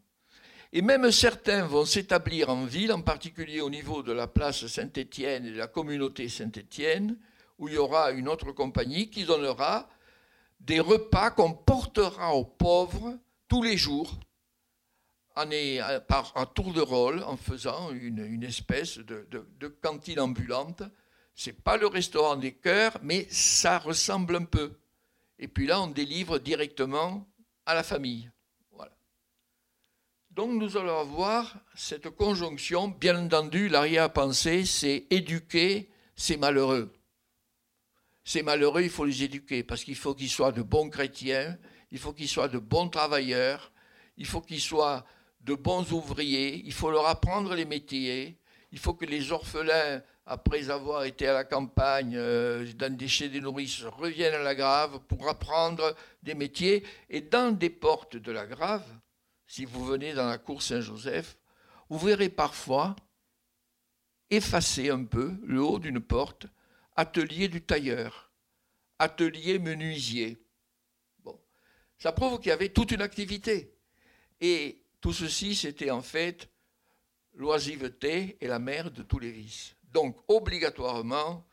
[0.74, 5.46] Et même certains vont s'établir en ville, en particulier au niveau de la place Saint-Étienne
[5.46, 7.18] et de la communauté Saint-Étienne,
[7.58, 9.90] où il y aura une autre compagnie qui donnera
[10.60, 14.18] des repas qu'on portera aux pauvres tous les jours
[15.38, 20.84] euh, par un tour de rôle en faisant une, espèce de, cantine ambulante.
[21.34, 24.74] C'est pas le restaurant des cœurs, mais ça ressemble un peu.
[25.40, 27.26] Et puis là, on délivre directement
[27.66, 28.30] à la famille.
[28.72, 28.92] Voilà.
[30.32, 32.90] Donc nous allons avoir cette conjonction.
[32.90, 36.94] Bien entendu, l'arrière-pensée, c'est éduquer ces malheureux.
[38.24, 41.58] Ces malheureux, il faut les éduquer parce qu'il faut qu'ils soient de bons chrétiens,
[41.92, 43.72] il faut qu'ils soient de bons travailleurs,
[44.18, 45.06] il faut qu'ils soient
[45.44, 48.38] de bons ouvriers, il faut leur apprendre les métiers,
[48.72, 53.28] il faut que les orphelins, après avoir été à la campagne, euh, dans des chez
[53.28, 56.86] des nourrices, reviennent à la grave pour apprendre des métiers.
[57.10, 58.86] Et dans des portes de la grave,
[59.48, 61.38] si vous venez dans la cour Saint-Joseph,
[61.90, 62.96] vous verrez parfois
[64.30, 66.46] effacer un peu le haut d'une porte,
[66.96, 68.32] atelier du tailleur,
[69.00, 70.42] atelier menuisier.
[71.20, 71.38] Bon,
[71.98, 73.76] ça prouve qu'il y avait toute une activité.
[74.40, 76.50] Et tout ceci, c'était en fait
[77.34, 79.76] l'oisiveté et la mère de tous les vices.
[79.92, 81.46] Donc, obligatoirement,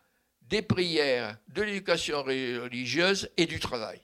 [0.43, 4.01] des prières, de l'éducation religieuse et du travail.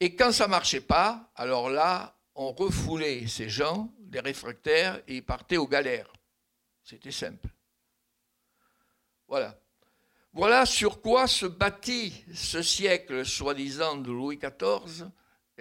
[0.00, 5.16] Et quand ça ne marchait pas, alors là, on refoulait ces gens, les réfractaires, et
[5.16, 6.12] ils partaient aux galères.
[6.82, 7.48] C'était simple.
[9.28, 9.58] Voilà.
[10.32, 15.10] Voilà sur quoi se bâtit ce siècle soi-disant de Louis XIV,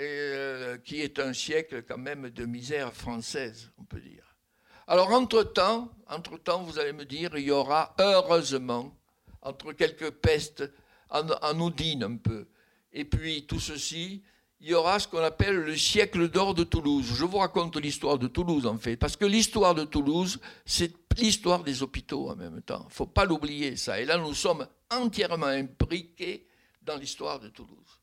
[0.04, 4.36] euh, qui est un siècle quand même de misère française, on peut dire.
[4.88, 8.96] Alors entre-temps, entre-temps, vous allez me dire, il y aura heureusement,
[9.42, 10.70] entre quelques pestes
[11.10, 12.48] anodines un peu,
[12.94, 14.24] et puis tout ceci,
[14.60, 17.14] il y aura ce qu'on appelle le siècle d'or de Toulouse.
[17.16, 21.64] Je vous raconte l'histoire de Toulouse en fait, parce que l'histoire de Toulouse, c'est l'histoire
[21.64, 22.84] des hôpitaux en même temps.
[22.84, 24.00] Il ne faut pas l'oublier ça.
[24.00, 26.48] Et là, nous sommes entièrement imbriqués
[26.84, 28.00] dans l'histoire de Toulouse.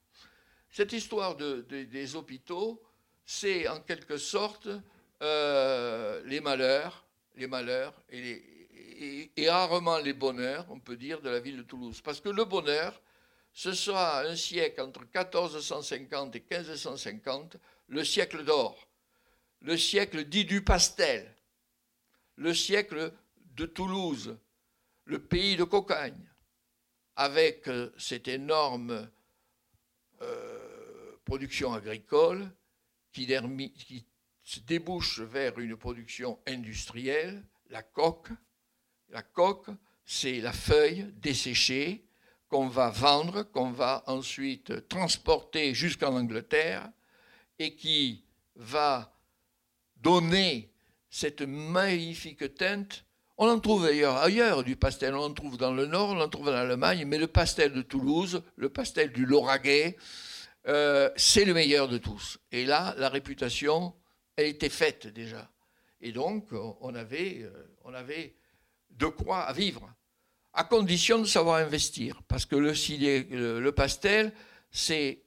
[0.70, 2.82] Cette histoire des hôpitaux,
[3.24, 4.68] c'est en quelque sorte
[5.22, 7.04] euh, les malheurs,
[7.36, 8.42] les malheurs et,
[9.48, 12.00] rarement les bonheurs, on peut dire, de la ville de Toulouse.
[12.00, 13.00] Parce que le bonheur,
[13.52, 17.56] ce sera un siècle entre 1450 et 1550,
[17.88, 18.88] le siècle d'or,
[19.60, 21.34] le siècle dit du pastel,
[22.36, 23.12] le siècle
[23.56, 24.36] de Toulouse,
[25.04, 26.28] le pays de Cocagne,
[27.16, 29.10] avec euh, cette énorme
[30.22, 30.47] euh,
[31.28, 32.50] production agricole
[33.12, 38.30] qui, qui débouche vers une production industrielle, la coque.
[39.10, 39.68] La coque,
[40.06, 42.02] c'est la feuille desséchée
[42.48, 46.88] qu'on va vendre, qu'on va ensuite transporter jusqu'en Angleterre
[47.58, 48.24] et qui
[48.56, 49.14] va
[49.96, 50.72] donner
[51.10, 53.04] cette magnifique teinte.
[53.36, 56.28] On en trouve ailleurs, ailleurs du pastel, on en trouve dans le nord, on en
[56.28, 59.98] trouve en Allemagne, mais le pastel de Toulouse, le pastel du Lauragais,
[60.68, 62.38] euh, c'est le meilleur de tous.
[62.52, 63.94] Et là, la réputation,
[64.36, 65.50] elle était faite déjà.
[66.00, 68.36] Et donc, on avait, euh, on avait
[68.90, 69.88] de quoi vivre
[70.52, 72.20] à condition de savoir investir.
[72.28, 74.32] Parce que le, le pastel,
[74.70, 75.22] c'est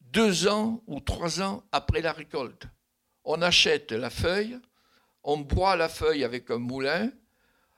[0.00, 2.66] deux ans ou trois ans après la récolte.
[3.24, 4.58] On achète la feuille,
[5.22, 7.10] on broie la feuille avec un moulin,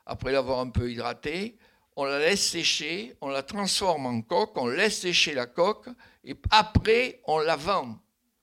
[0.05, 1.57] après l'avoir un peu hydratée,
[1.97, 5.89] on la laisse sécher, on la transforme en coque, on laisse sécher la coque,
[6.23, 7.99] et après on la vend.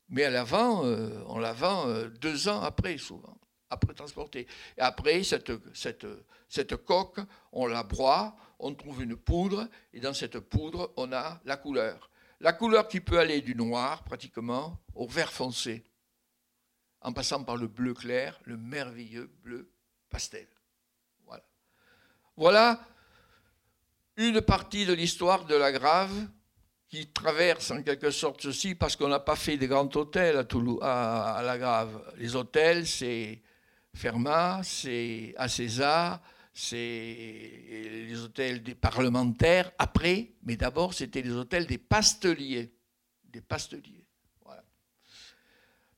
[0.09, 3.39] Mais elle la vend, euh, on la vend euh, deux ans après souvent,
[3.71, 4.49] après transporter.
[4.77, 6.07] Et après, cette, cette,
[6.49, 7.21] cette coque,
[7.53, 12.11] on la broie, on trouve une poudre, et dans cette poudre, on a la couleur.
[12.41, 15.87] La couleur qui peut aller du noir, pratiquement, au vert foncé,
[17.03, 19.71] en passant par le bleu clair, le merveilleux bleu
[20.11, 20.49] pastel.
[21.25, 21.45] Voilà.
[22.37, 22.81] Voilà
[24.17, 26.29] une partie de l'histoire de la Grave
[26.89, 30.45] qui traverse en quelque sorte ceci parce qu'on n'a pas fait des grands hôtels à,
[30.45, 32.13] Toulouse, à, la Grave.
[32.19, 33.43] Les hôtels, c'est
[33.95, 36.21] Fermat, c'est César
[36.57, 36.77] c'est
[38.07, 42.73] les hôtels des parlementaires après, mais d'abord c'était les hôtels des pasteliers.
[43.25, 44.07] Des pasteliers.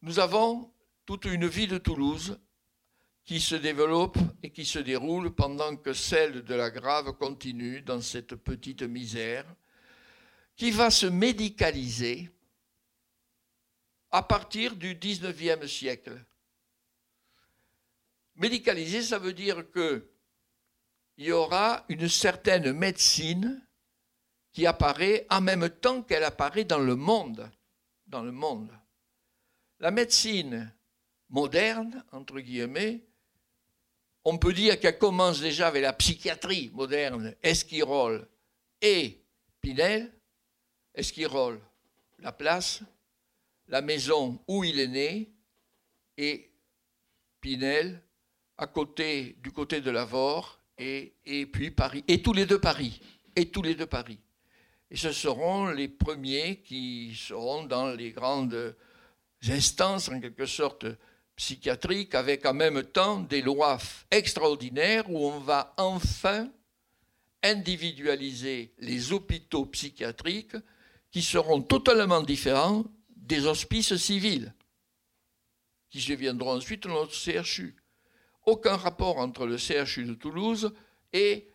[0.00, 0.72] Nous avons
[1.04, 2.38] toute une vie de Toulouse
[3.26, 8.00] qui se développe et qui se déroule pendant que celle de la Grave continue dans
[8.00, 9.44] cette petite misère,
[10.54, 12.30] qui va se médicaliser
[14.12, 16.24] à partir du 19e siècle.
[18.36, 20.08] Médicaliser, ça veut dire que
[21.16, 23.66] il y aura une certaine médecine
[24.52, 27.50] qui apparaît en même temps qu'elle apparaît dans le monde.
[28.06, 28.70] Dans le monde.
[29.80, 30.72] La médecine
[31.28, 33.04] moderne, entre guillemets,
[34.26, 38.28] on peut dire qu'elle commence déjà avec la psychiatrie moderne, Esquirol
[38.82, 39.22] et
[39.60, 40.12] Pinel.
[40.92, 41.60] Esquirol,
[42.18, 42.80] la place,
[43.68, 45.30] la maison où il est né,
[46.16, 46.50] et
[47.40, 48.02] Pinel,
[48.58, 51.12] à côté, du côté de Lavore, et,
[51.52, 53.00] puis Paris, et tous les deux Paris,
[53.36, 54.18] et tous les deux Paris.
[54.90, 58.74] Et ce seront les premiers qui seront dans les grandes
[59.48, 60.86] instances, en quelque sorte,
[61.36, 63.78] psychiatriques, avec en même temps des lois
[64.10, 66.50] extraordinaires où on va enfin
[67.42, 70.56] individualiser les hôpitaux psychiatriques
[71.10, 74.52] qui seront totalement différents des hospices civils,
[75.90, 77.76] qui deviendront ensuite notre CHU
[78.46, 80.72] aucun rapport entre le CHU de Toulouse
[81.12, 81.48] et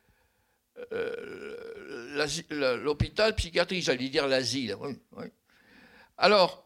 [0.92, 4.76] euh, l'hôpital psychiatrique, j'allais dire l'asile.
[6.18, 6.66] Alors,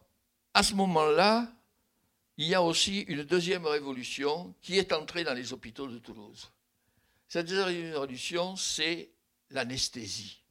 [0.54, 1.48] à ce moment-là,
[2.38, 6.52] il y a aussi une deuxième révolution qui est entrée dans les hôpitaux de Toulouse.
[7.28, 9.10] Cette deuxième révolution, c'est
[9.50, 10.42] l'anesthésie.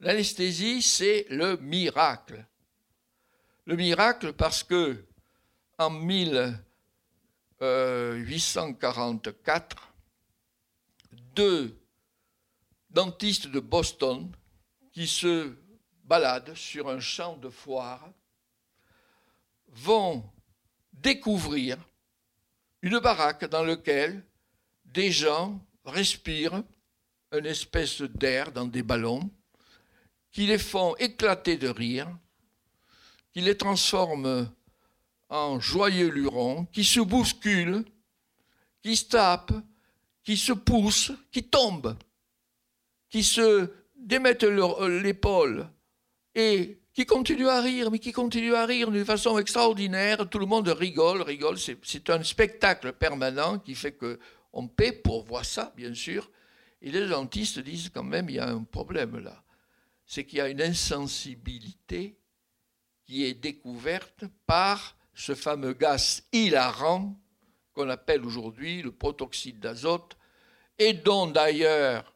[0.00, 2.44] L'anesthésie, c'est le miracle.
[3.66, 5.04] Le miracle parce que
[5.78, 6.58] en 1000
[7.60, 9.82] 844, euh,
[11.34, 11.78] deux
[12.88, 14.32] dentistes de Boston
[14.92, 15.54] qui se
[16.04, 18.08] baladent sur un champ de foire
[19.68, 20.24] vont
[21.02, 21.76] découvrir
[22.82, 24.22] une baraque dans laquelle
[24.84, 26.62] des gens respirent
[27.32, 29.30] une espèce d'air dans des ballons
[30.32, 32.08] qui les font éclater de rire,
[33.32, 34.50] qui les transforment
[35.28, 37.84] en joyeux lurons, qui se bousculent,
[38.82, 39.54] qui se tapent,
[40.24, 41.96] qui se poussent, qui tombent,
[43.08, 45.68] qui se démettent l'épaule
[46.34, 50.28] et qui continuent à rire, mais qui continuent à rire d'une façon extraordinaire.
[50.28, 51.56] Tout le monde rigole, rigole.
[51.58, 56.30] C'est un spectacle permanent qui fait qu'on paie pour voir ça, bien sûr.
[56.82, 59.42] Et les dentistes disent quand même, il y a un problème là.
[60.04, 62.18] C'est qu'il y a une insensibilité
[63.06, 67.18] qui est découverte par ce fameux gaz hilarant
[67.72, 70.18] qu'on appelle aujourd'hui le protoxyde d'azote,
[70.78, 72.14] et dont d'ailleurs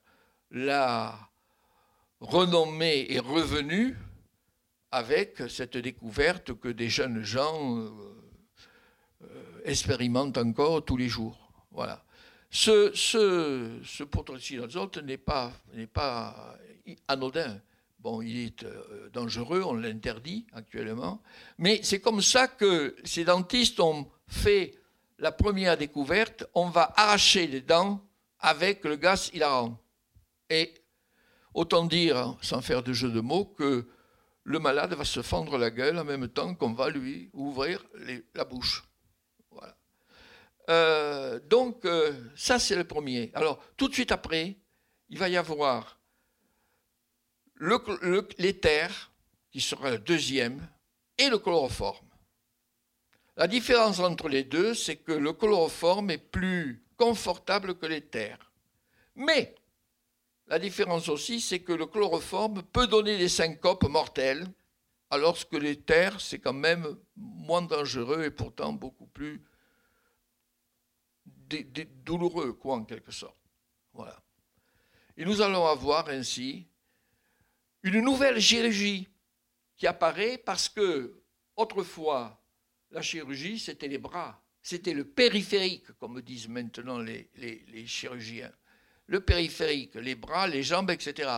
[0.50, 1.30] la
[2.20, 3.96] renommée est revenue
[4.94, 7.90] avec cette découverte que des jeunes gens euh,
[9.22, 9.26] euh,
[9.64, 11.36] expérimentent encore tous les jours.
[11.72, 12.04] Voilà.
[12.48, 15.52] Ce, ce, ce n'est pas
[17.08, 17.60] anodin.
[17.98, 21.20] Bon, il est euh, dangereux, on l'interdit actuellement.
[21.58, 24.78] Mais c'est comme ça que ces dentistes ont fait
[25.18, 26.46] la première découverte.
[26.54, 28.00] On va arracher les dents
[28.38, 29.76] avec le gaz hilarant.
[30.50, 30.72] Et
[31.52, 33.88] autant dire, sans faire de jeu de mots, que
[34.44, 37.84] le malade va se fendre la gueule en même temps qu'on va lui ouvrir
[38.34, 38.84] la bouche.
[40.70, 43.30] Euh, donc, euh, ça, c'est le premier.
[43.34, 44.56] Alors, tout de suite après,
[45.08, 45.98] il va y avoir
[48.38, 49.12] l'éther,
[49.50, 50.66] qui sera le deuxième,
[51.18, 52.08] et le chloroforme.
[53.36, 58.38] La différence entre les deux, c'est que le chloroforme est plus confortable que l'éther.
[59.16, 59.54] Mais
[60.46, 64.46] la différence aussi, c'est que le chloroforme peut donner des syncopes mortelles,
[65.10, 69.42] alors que l'éther, c'est quand même moins dangereux et pourtant beaucoup plus
[72.04, 73.38] douloureux, quoi, en quelque sorte.
[73.92, 74.22] Voilà.
[75.16, 76.66] Et nous allons avoir ainsi
[77.82, 79.08] une nouvelle chirurgie
[79.76, 81.22] qui apparaît parce que
[81.56, 82.42] autrefois,
[82.90, 88.52] la chirurgie, c'était les bras, c'était le périphérique, comme disent maintenant les, les, chirurgiens.
[89.06, 91.30] Le périphérique, les bras, les jambes, etc.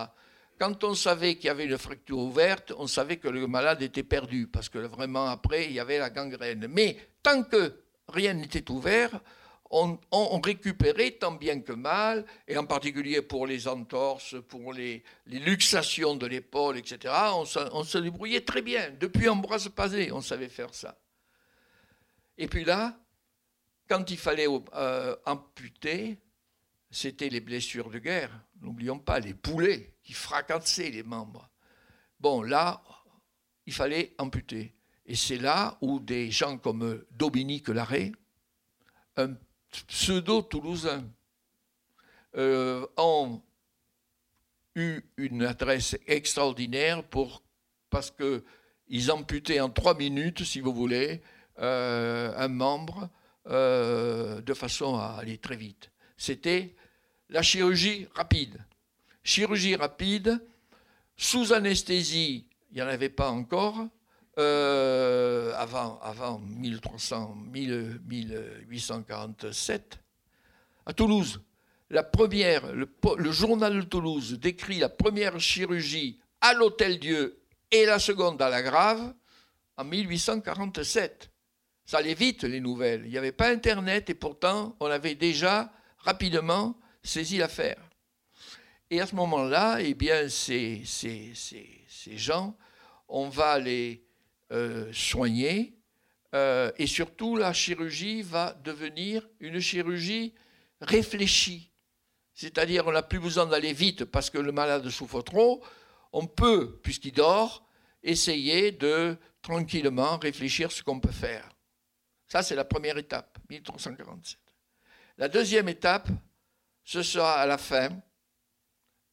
[0.59, 4.03] Quand on savait qu'il y avait une fracture ouverte, on savait que le malade était
[4.03, 6.67] perdu, parce que vraiment après, il y avait la gangrène.
[6.69, 7.75] Mais tant que
[8.07, 9.19] rien n'était ouvert,
[9.69, 16.15] on, récupérait tant bien que mal, et en particulier pour les entorses, pour les, luxations
[16.15, 17.45] de l'épaule, etc., on
[17.83, 18.91] se, débrouillait très bien.
[18.99, 20.97] Depuis Ambroise Pazé, on savait faire ça.
[22.37, 22.97] Et puis là,
[23.89, 26.17] quand il fallait euh, amputer,
[26.89, 28.31] c'était les blessures de guerre.
[28.61, 31.49] N'oublions pas les poulets qui fracassaient les membres.
[32.19, 32.83] Bon, là,
[33.65, 34.73] il fallait amputer.
[35.05, 38.11] Et c'est là où des gens comme Dominique Larrey,
[39.15, 39.35] un
[39.87, 41.05] pseudo-toulousains
[42.35, 43.41] euh, ont
[44.75, 47.03] eu une adresse extraordinaire
[47.89, 51.21] parce qu'ils amputaient en trois minutes, si vous voulez,
[51.59, 53.09] euh, un membre
[53.47, 55.91] euh, de façon à aller très vite.
[56.17, 56.75] C'était
[57.29, 58.57] la chirurgie rapide.
[59.23, 60.41] Chirurgie rapide,
[61.15, 63.87] sous anesthésie, il n'y en avait pas encore,
[64.37, 69.99] euh, avant, avant 1300, 1847,
[70.85, 71.41] à Toulouse.
[71.89, 77.39] Le, journal de Toulouse décrit la première chirurgie à l'Hôtel Dieu
[77.71, 79.13] et la seconde à la Grave
[79.77, 81.31] en 1847.
[81.85, 83.03] Ça allait vite, les nouvelles.
[83.05, 87.81] Il n'y avait pas Internet et pourtant, on avait déjà rapidement saisi l'affaire.
[88.89, 92.57] Et à ce moment-là, eh bien, ces, ces, ces, ces gens,
[93.07, 94.07] on va les,
[94.53, 95.73] euh, soigner.
[96.33, 100.33] Euh, et surtout, la chirurgie va devenir une chirurgie
[100.79, 101.69] réfléchie.
[102.33, 105.61] C'est-à-dire, on n'a plus besoin d'aller vite parce que le malade souffre trop.
[106.13, 107.67] On peut, puisqu'il dort,
[108.03, 111.49] essayer de tranquillement réfléchir ce qu'on peut faire.
[112.27, 114.39] Ça, c'est la première étape, 1347.
[115.17, 116.07] La deuxième étape,
[116.83, 117.89] ce sera à la fin,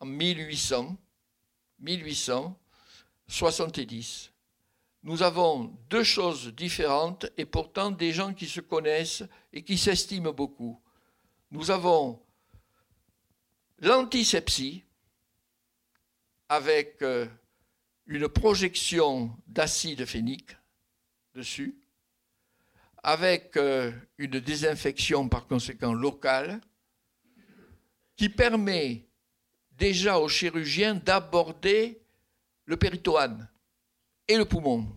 [0.00, 0.96] en 1800,
[1.80, 4.34] 1870
[5.05, 10.32] nous avons deux choses différentes et pourtant des gens qui se connaissent et qui s'estiment
[10.32, 10.80] beaucoup.
[11.50, 12.22] Nous avons
[13.80, 14.82] l'antisepsie
[16.48, 17.26] avec euh,
[18.07, 20.57] une projection d'acide phénique
[21.34, 21.78] dessus,
[23.05, 26.61] avec euh, une désinfection par conséquent locale,
[28.16, 29.07] qui permet
[29.72, 32.00] déjà aux chirurgiens d'aborder
[32.64, 33.46] le péritoine
[34.26, 34.88] et le poumon.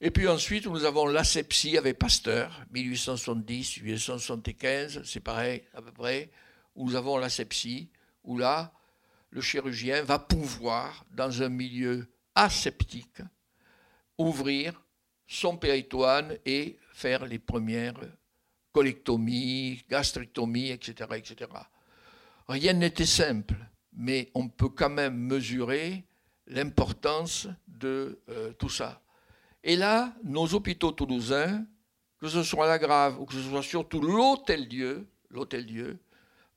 [0.00, 6.30] Et puis ensuite, nous avons l'asepsie avec Pasteur, 1870, 1875, c'est pareil à peu près,
[6.76, 7.90] où nous avons l'asepsie,
[8.22, 8.72] où là,
[9.30, 12.06] le chirurgien va pouvoir, dans un milieu
[12.36, 13.22] aseptique,
[14.16, 14.80] ouvrir
[15.30, 18.00] son péritoine et faire les premières
[18.72, 21.08] colectomies, gastrectomies, etc.
[21.14, 21.50] etc.
[22.48, 23.54] Rien n'était simple,
[23.92, 26.02] mais on peut quand même mesurer
[26.48, 29.02] l'importance de euh, tout ça.
[29.62, 31.64] Et là, nos hôpitaux toulousains,
[32.18, 36.00] que ce soit la Grave ou que ce soit surtout l'Hôtel-Dieu, l'Hôtel-Dieu,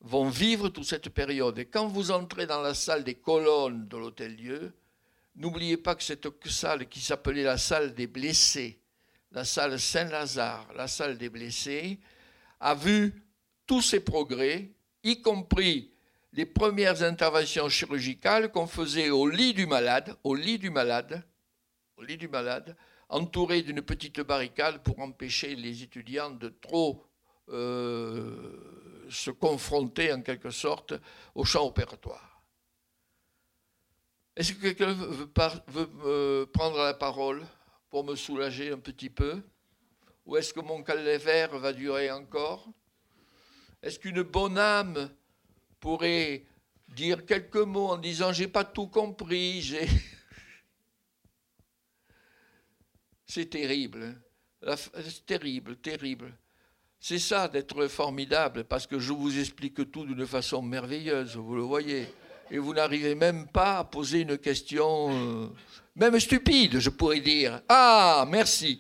[0.02, 1.60] vont vivre toute cette période.
[1.60, 4.74] Et quand vous entrez dans la salle des colonnes de l'Hôtel-Dieu,
[5.36, 8.80] n'oubliez pas que cette salle qui s'appelait la salle des blessés,
[9.32, 12.00] la salle Saint-Lazare, la salle des blessés,
[12.60, 13.24] a vu
[13.66, 14.72] tous ces progrès,
[15.04, 15.92] y compris
[16.34, 21.24] les premières interventions chirurgicales qu'on faisait au lit du malade, au lit du malade,
[21.98, 22.76] au lit du malade,
[23.10, 27.06] entouré d'une petite barricade pour empêcher les étudiants de trop
[27.50, 30.94] euh, se confronter en quelque sorte
[31.36, 32.33] au champ opératoire.
[34.36, 35.30] Est-ce que quelqu'un veut,
[35.68, 37.46] veut prendre la parole
[37.90, 39.42] pour me soulager un petit peu?
[40.26, 42.68] Ou est-ce que mon calvaire va durer encore?
[43.82, 45.12] Est-ce qu'une bonne âme
[45.80, 46.46] pourrait
[46.88, 49.76] dire quelques mots en disant j'ai pas tout compris,
[53.26, 54.16] C'est terrible.
[54.66, 54.76] Hein.
[54.76, 56.34] C'est terrible, terrible.
[57.00, 61.64] C'est ça d'être formidable, parce que je vous explique tout d'une façon merveilleuse, vous le
[61.64, 62.08] voyez.
[62.54, 65.48] Et vous n'arrivez même pas à poser une question, euh,
[65.96, 67.62] même stupide, je pourrais dire.
[67.68, 68.80] Ah, merci.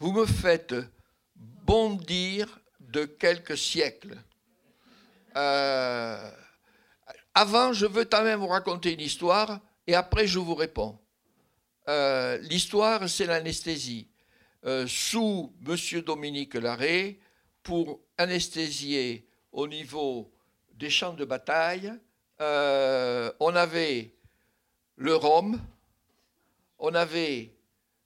[0.00, 0.74] vous me faites
[1.34, 4.18] bondir de quelques siècles.
[5.34, 6.30] Euh,
[7.34, 10.98] avant, je veux quand même vous raconter une histoire et après, je vous réponds.
[11.88, 14.08] Euh, l'histoire, c'est l'anesthésie.
[14.64, 16.00] Euh, sous M.
[16.00, 17.18] Dominique Larrey,
[17.62, 20.32] pour anesthésier au niveau
[20.74, 21.92] des champs de bataille,
[22.40, 24.14] on avait
[24.96, 25.60] le rhum,
[26.78, 27.54] on avait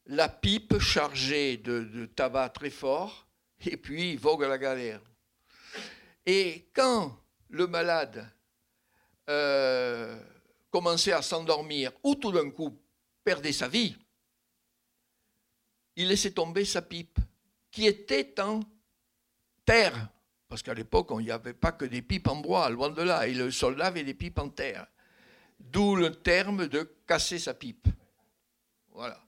[0.07, 3.27] la pipe chargée de, tabac très fort,
[3.65, 5.01] et puis vogue la galère.
[6.27, 7.17] Et quand
[7.51, 8.31] le malade
[9.29, 10.19] euh,
[10.71, 12.79] commençait à s'endormir, ou tout d'un coup
[13.25, 13.97] perdait sa vie,
[15.97, 17.19] il laissait tomber sa pipe,
[17.71, 18.61] qui était en
[19.65, 20.09] terre.
[20.49, 23.27] Parce qu'à l'époque, il n'y avait pas que des pipes en bois, loin de là,
[23.27, 24.87] et le soldat avait des pipes en terre.
[25.59, 27.89] D'où le terme de casser sa pipe.
[28.93, 29.21] Voilà.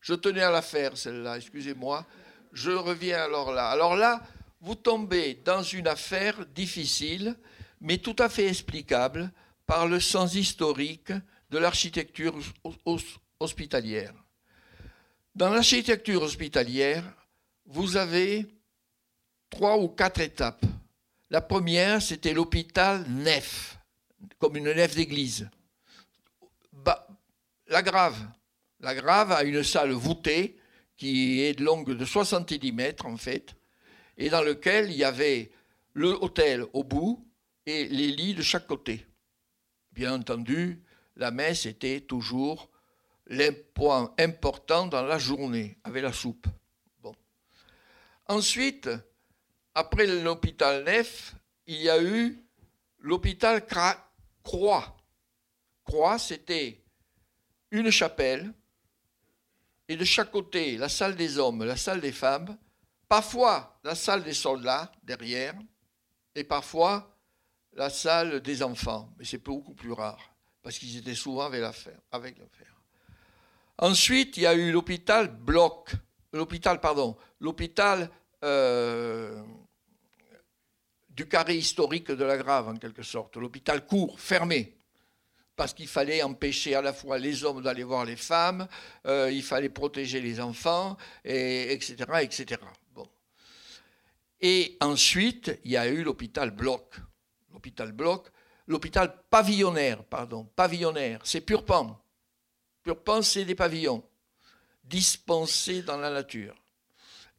[0.00, 2.04] Je tenais à la faire, celle-là, excusez-moi.
[2.52, 3.70] Je reviens alors là.
[3.70, 4.22] Alors là,
[4.60, 7.36] vous tombez dans une affaire difficile,
[7.80, 9.32] mais tout à fait explicable
[9.66, 11.12] par le sens historique
[11.50, 12.38] de l'architecture
[13.38, 14.14] hospitalière.
[15.34, 17.04] Dans l'architecture hospitalière,
[17.66, 18.46] vous avez
[19.48, 20.64] trois ou quatre étapes.
[21.30, 23.78] La première, c'était l'hôpital nef,
[24.38, 25.48] comme une nef d'église.
[27.68, 28.18] La grave,
[28.80, 30.56] la Grave a une salle voûtée
[30.96, 33.54] qui est longue de 70 mètres en fait,
[34.16, 35.50] et dans lequel il y avait
[35.92, 36.16] le
[36.72, 37.24] au bout
[37.66, 39.06] et les lits de chaque côté.
[39.92, 40.82] Bien entendu,
[41.16, 42.70] la messe était toujours
[43.26, 46.46] le point important dans la journée, avec la soupe.
[47.00, 47.14] Bon.
[48.26, 48.88] Ensuite,
[49.74, 51.34] après l'hôpital Nef,
[51.66, 52.38] il y a eu
[52.98, 53.64] l'hôpital
[54.42, 54.96] Croix.
[55.84, 56.82] Croix, c'était
[57.70, 58.52] une chapelle
[59.88, 62.56] et de chaque côté la salle des hommes, la salle des femmes,
[63.08, 65.54] parfois la salle des soldats derrière,
[66.34, 67.09] et parfois
[67.80, 71.98] la salle des enfants, mais c'est beaucoup plus rare, parce qu'ils étaient souvent avec l'affaire.
[73.78, 75.92] Ensuite, il y a eu l'hôpital bloc,
[76.34, 78.10] l'hôpital, pardon, l'hôpital
[78.44, 79.42] euh,
[81.08, 84.76] du carré historique de la Grave, en quelque sorte, l'hôpital court, fermé
[85.56, 88.66] parce qu'il fallait empêcher à la fois les hommes d'aller voir les femmes,
[89.06, 91.96] euh, il fallait protéger les enfants, et, etc.
[92.22, 92.60] etc.
[94.40, 96.94] Et ensuite, il y a eu l'hôpital bloc.
[97.52, 98.28] L'hôpital bloc,
[98.66, 102.00] l'hôpital pavillonnaire, pardon, pavillonnaire, c'est Purpan.
[102.82, 104.04] Purpan, c'est des pavillons
[104.84, 106.54] dispensés dans la nature.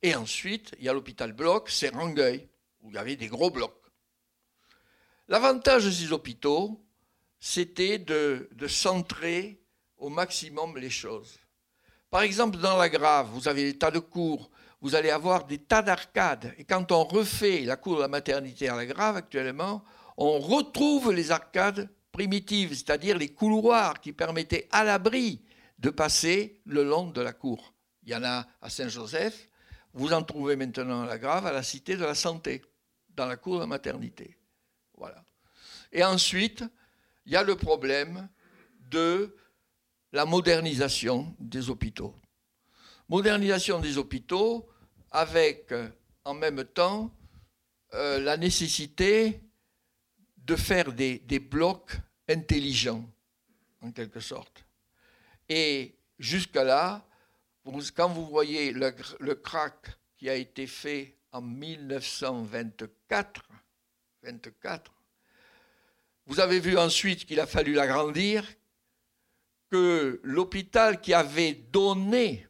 [0.01, 2.47] Et ensuite, il y a l'hôpital bloc, c'est Rangueil,
[2.81, 3.81] où il y avait des gros blocs.
[5.27, 6.83] L'avantage de ces hôpitaux,
[7.39, 9.61] c'était de, centrer
[9.97, 11.37] au maximum les choses.
[12.09, 14.49] Par exemple, dans la Grave, vous avez des tas de cours,
[14.81, 16.53] vous allez avoir des tas d'arcades.
[16.57, 19.83] Et quand on refait la cour de la maternité à la Grave actuellement,
[20.17, 25.41] on retrouve les arcades primitives, c'est-à-dire les couloirs qui permettaient à l'abri
[25.79, 27.73] de passer le long de la cour.
[28.03, 29.49] Il y en a à Saint-Joseph,
[29.93, 32.61] vous en trouvez maintenant à la Grave, à la Cité de la Santé,
[33.09, 34.37] dans la cour de la maternité.
[34.97, 35.23] Voilà.
[35.91, 36.63] Et ensuite,
[37.25, 38.29] il y a le problème
[38.89, 39.35] de
[40.11, 42.15] la modernisation des hôpitaux.
[43.09, 44.70] Modernisation des hôpitaux
[45.11, 45.73] avec
[46.23, 47.13] en même temps
[47.93, 49.41] euh, la nécessité
[50.37, 51.91] de faire des, blocs
[52.27, 53.07] intelligents,
[53.81, 54.65] en quelque sorte.
[55.49, 57.05] Et jusqu'à là,
[57.95, 58.91] quand vous voyez le,
[59.35, 63.43] crack qui a été fait en 1924,
[64.23, 64.91] 24,
[66.25, 68.47] vous avez vu ensuite qu'il a fallu l'agrandir,
[69.69, 72.47] que l'hôpital qui avait donné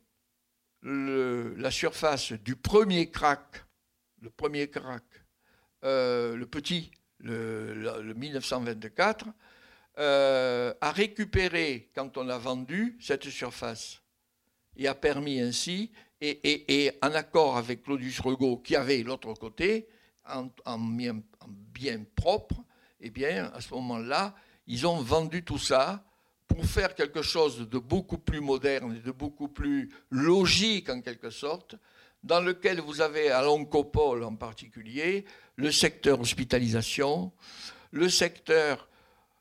[0.84, 3.64] la surface du premier crack,
[4.22, 5.04] le premier crack,
[5.84, 9.28] euh, le petit, le, 1924,
[10.00, 14.02] euh, a récupéré, quand on a vendu, cette surface
[14.76, 19.88] et a permis ainsi, et, en accord avec Claudius Regaud, qui avait l'autre côté,
[20.28, 22.64] en, bien, en, bien, propre,
[23.00, 24.36] eh bien, à ce moment-là,
[24.68, 26.06] ils ont vendu tout ça
[26.54, 31.76] pour faire quelque chose de beaucoup plus moderne de beaucoup plus logique en quelque sorte,
[32.24, 35.26] dans lequel vous avez à l'oncopole en particulier
[35.56, 37.32] le secteur hospitalisation,
[37.92, 38.90] le secteur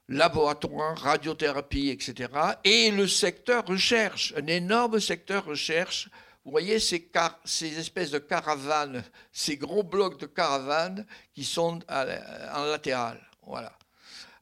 [0.08, 2.30] laboratoire, radiothérapie, etc.,
[2.64, 6.08] et le secteur recherche, un énorme secteur recherche.
[6.44, 7.10] Vous voyez ces,
[7.44, 13.20] ces espèces de caravanes, ces gros blocs de caravanes qui sont en latéral.
[13.46, 13.72] Voilà.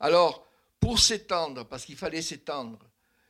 [0.00, 0.47] Alors,
[0.80, 2.78] pour s'étendre, parce qu'il fallait s'étendre,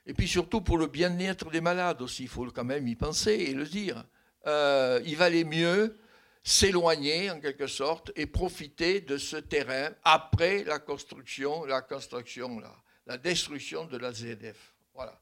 [0.05, 3.31] et puis surtout pour le bien-être des malades aussi, il faut quand même y penser
[3.31, 4.03] et le dire,
[4.47, 5.97] euh, il valait mieux
[6.43, 12.59] s'éloigner en quelque sorte et profiter de ce terrain après la construction, la construction,
[13.05, 14.73] la, destruction de la ZDF.
[14.93, 15.19] Voilà.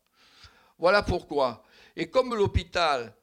[0.78, 1.64] Voilà pourquoi.
[1.96, 3.14] Et comme l'hôpital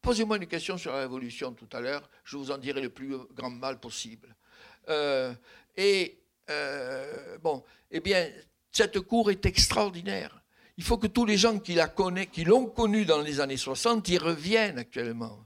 [0.00, 3.16] Posez-moi une question sur la Révolution tout à l'heure, je vous en dirai le plus
[3.34, 4.34] grand mal possible.
[4.88, 5.32] Euh,
[5.76, 6.18] et
[7.42, 8.28] bon, eh bien,
[8.72, 10.40] cette cour est extraordinaire
[10.78, 14.08] il faut que tous les gens qui la qui l'ont connue dans les années 60,
[14.08, 15.44] y reviennent actuellement.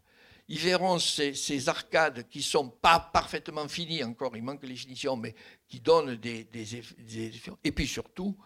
[0.49, 5.35] Ils verront ces, arcades qui sont pas parfaitement finies encore, il manque les finitions, mais
[5.67, 7.51] qui donnent des, effets.
[7.65, 8.37] Et puis surtout,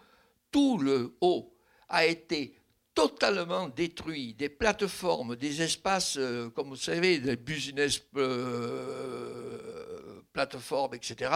[0.49, 1.53] tout le haut
[1.89, 2.55] a été
[2.93, 4.33] totalement détruit.
[4.33, 11.31] Des plateformes, des espaces, euh, comme vous savez, des business euh, plateformes, etc.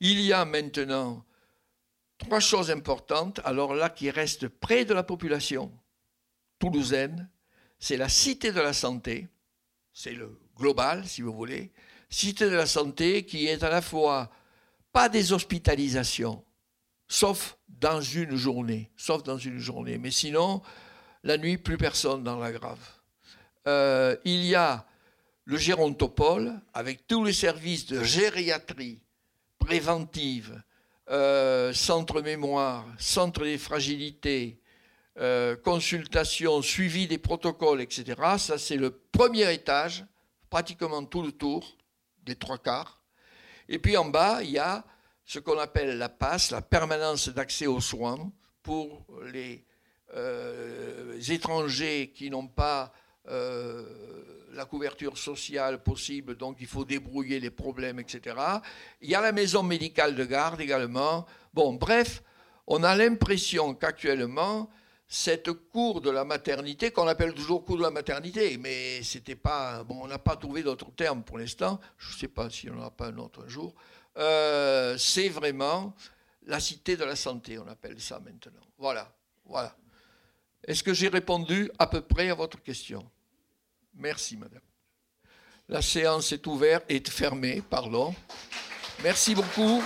[0.00, 1.24] Il y a maintenant
[2.18, 5.72] Trois choses importantes, alors là, qui restent près de la population
[6.58, 7.28] toulousaine,
[7.78, 9.28] c'est la cité de la santé,
[9.92, 11.72] c'est le global, si vous voulez,
[12.10, 14.30] cité de la santé qui est à la fois
[14.92, 16.44] pas des hospitalisations,
[17.06, 20.62] sauf dans une journée, sauf dans une journée, mais sinon,
[21.22, 22.80] la nuit, plus personne dans la grave.
[23.66, 24.86] Euh, il y a
[25.44, 29.02] le gérontopole avec tous les services de gériatrie
[29.58, 30.62] préventive,
[31.10, 34.60] euh, centre mémoire, centre des fragilités,
[35.18, 38.14] euh, consultation, suivi des protocoles, etc.
[38.38, 40.04] Ça, c'est le premier étage,
[40.50, 41.76] pratiquement tout le tour.
[42.24, 43.00] des trois quarts.
[43.70, 44.84] Et puis en bas, il y a
[45.24, 48.30] ce qu'on appelle la PASS, la permanence d'accès aux soins,
[48.62, 49.64] pour les
[50.14, 52.92] euh, étrangers qui n'ont pas
[54.52, 58.36] la couverture sociale possible, donc il faut débrouiller les problèmes, etc.
[59.00, 61.26] Il y a la maison médicale de garde également.
[61.52, 62.22] Bon, bref,
[62.66, 64.70] on a l'impression qu'actuellement,
[65.08, 69.82] cette cour de la maternité, qu'on appelle toujours cour de la maternité, mais c'était pas,
[69.84, 72.74] bon, on n'a pas trouvé d'autre terme pour l'instant, je ne sais pas si on
[72.74, 73.74] n'en aura pas un autre un jour,
[74.18, 75.94] euh, c'est vraiment
[76.46, 78.60] la cité de la santé, on appelle ça maintenant.
[78.76, 79.10] Voilà,
[79.46, 79.74] voilà.
[80.64, 83.08] Est-ce que j'ai répondu à peu près à votre question?
[83.98, 84.60] Merci, madame.
[85.68, 88.14] La séance est ouverte et fermée, pardon.
[89.02, 89.82] Merci beaucoup.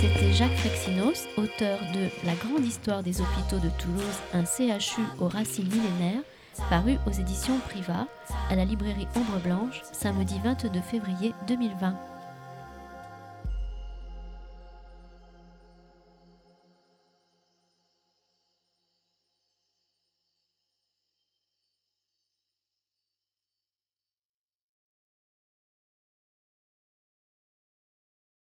[0.00, 4.02] C'était Jacques Frexinos, auteur de La grande histoire des hôpitaux de Toulouse,
[4.34, 6.22] un CHU aux racines millénaires
[6.70, 8.06] paru aux éditions Privat
[8.50, 11.94] à la librairie Ombre Blanche samedi 22 février 2020.